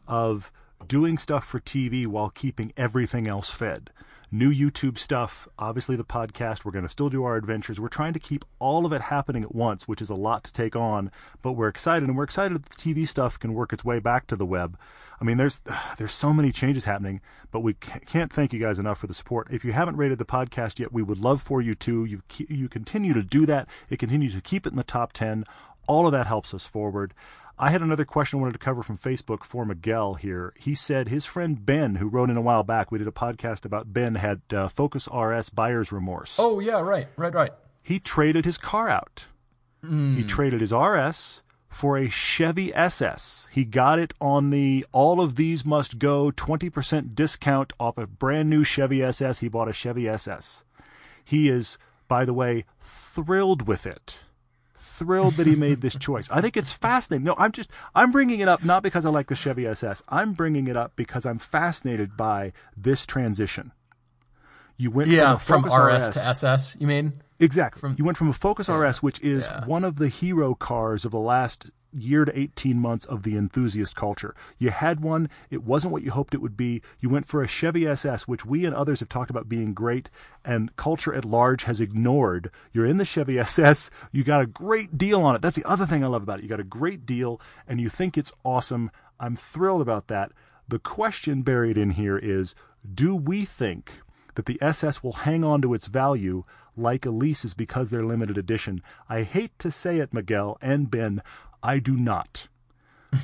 [0.07, 0.51] of
[0.89, 3.91] doing stuff for TV while keeping everything else fed.
[4.31, 6.65] New YouTube stuff, obviously the podcast.
[6.65, 7.81] We're going to still do our adventures.
[7.81, 10.53] We're trying to keep all of it happening at once, which is a lot to
[10.53, 11.11] take on.
[11.41, 14.27] But we're excited, and we're excited that the TV stuff can work its way back
[14.27, 14.79] to the web.
[15.19, 15.63] I mean, there's
[15.99, 19.49] there's so many changes happening, but we can't thank you guys enough for the support.
[19.51, 22.05] If you haven't rated the podcast yet, we would love for you to.
[22.05, 23.67] You you continue to do that.
[23.89, 25.45] It continues to keep it in the top ten.
[25.87, 27.15] All of that helps us forward.
[27.61, 30.53] I had another question I wanted to cover from Facebook for Miguel here.
[30.57, 33.65] He said his friend Ben, who wrote in a while back, we did a podcast
[33.65, 36.39] about Ben, had uh, Focus RS buyer's remorse.
[36.39, 37.53] Oh yeah, right, right, right.
[37.83, 39.27] He traded his car out.
[39.81, 43.49] He traded his RS for a Chevy SS.
[43.53, 48.51] He got it on the all of these must go 20% discount off a brand
[48.51, 49.39] new Chevy SS.
[49.39, 50.65] He bought a Chevy SS.
[51.25, 51.79] He is,
[52.09, 54.19] by the way, thrilled with it.
[54.99, 56.29] Thrilled that he made this choice.
[56.31, 57.25] I think it's fascinating.
[57.25, 60.03] No, I'm just I'm bringing it up not because I like the Chevy SS.
[60.09, 63.73] I'm bringing it up because I'm fascinated by this transition.
[64.77, 66.77] You went Yeah, from, from Focus RS to SS.
[66.81, 67.23] You mean?
[67.41, 67.95] Exactly.
[67.97, 69.65] you went from a Focus RS, which is yeah.
[69.65, 73.95] one of the hero cars of the last year to 18 months of the enthusiast
[73.97, 74.35] culture.
[74.59, 76.83] You had one, it wasn't what you hoped it would be.
[77.01, 80.11] You went for a Chevy SS, which we and others have talked about being great,
[80.45, 82.51] and culture at large has ignored.
[82.73, 85.43] You're in the Chevy SS, you got a great deal on it.
[85.43, 86.43] That's the other thing I love about it.
[86.43, 88.91] You got a great deal, and you think it's awesome.
[89.21, 90.33] I'm thrilled about that.
[90.69, 92.55] The question buried in here is
[92.95, 93.93] do we think
[94.35, 96.45] that the SS will hang on to its value
[96.79, 98.83] like Elise's because they're limited edition.
[99.09, 101.23] I hate to say it, Miguel and Ben,
[101.63, 102.49] I do not.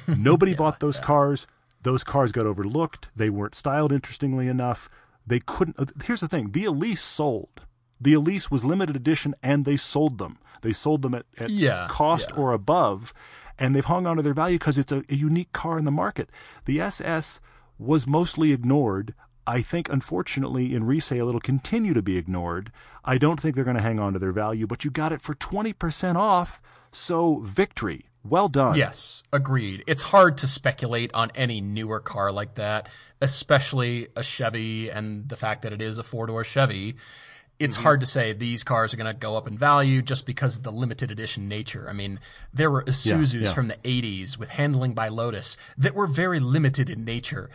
[0.08, 1.46] Nobody bought those cars.
[1.82, 3.08] Those cars got overlooked.
[3.14, 4.88] They weren't styled interestingly enough.
[5.26, 5.78] They couldn't.
[5.78, 7.62] uh, Here's the thing: the Elise sold.
[8.00, 10.38] The Elise was limited edition, and they sold them.
[10.62, 12.40] They sold them at, at Yeah, cost yeah.
[12.40, 13.12] or above,
[13.58, 15.90] and they've hung on to their value because it's a, a unique car in the
[15.90, 16.28] market.
[16.64, 17.40] The SS
[17.78, 19.14] was mostly ignored.
[19.46, 22.72] I think, unfortunately, in resale, it'll continue to be ignored.
[23.04, 25.20] I don't think they're going to hang on to their value, but you got it
[25.20, 26.62] for 20% off,
[26.92, 28.06] so victory.
[28.24, 28.76] Well done.
[28.76, 29.84] Yes, agreed.
[29.86, 32.88] It's hard to speculate on any newer car like that,
[33.20, 36.96] especially a Chevy and the fact that it is a four door Chevy.
[37.58, 37.84] It's mm-hmm.
[37.84, 40.64] hard to say these cars are going to go up in value just because of
[40.64, 41.86] the limited edition nature.
[41.88, 42.18] I mean,
[42.52, 43.52] there were Isuzus yeah.
[43.52, 47.50] from the 80s with handling by Lotus that were very limited in nature.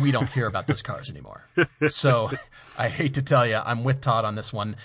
[0.00, 1.48] We don't hear about those cars anymore.
[1.88, 2.30] So
[2.78, 4.76] I hate to tell you, I'm with Todd on this one.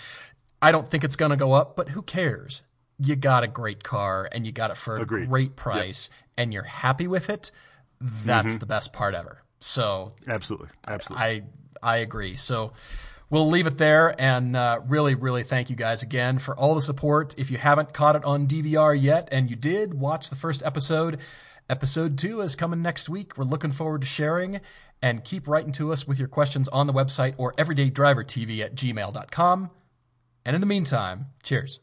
[0.62, 2.62] I don't think it's going to go up, but who cares?
[3.00, 5.30] You got a great car and you got it for a Agreed.
[5.30, 7.52] great price and you're happy with it.
[8.02, 9.42] That's the best part ever.
[9.60, 10.70] So Absolutely.
[10.88, 11.26] Absolutely.
[11.26, 11.44] I
[11.82, 12.36] I agree.
[12.36, 12.74] So
[13.30, 16.82] we'll leave it there and uh, really really thank you guys again for all the
[16.82, 17.36] support.
[17.38, 21.20] If you haven't caught it on DVR yet and you did watch the first episode,
[21.70, 23.38] episode 2 is coming next week.
[23.38, 24.62] We're looking forward to sharing
[25.02, 29.70] and keep writing to us with your questions on the website or everydaydrivertv at gmail.com.
[30.46, 31.80] And in the meantime, cheers.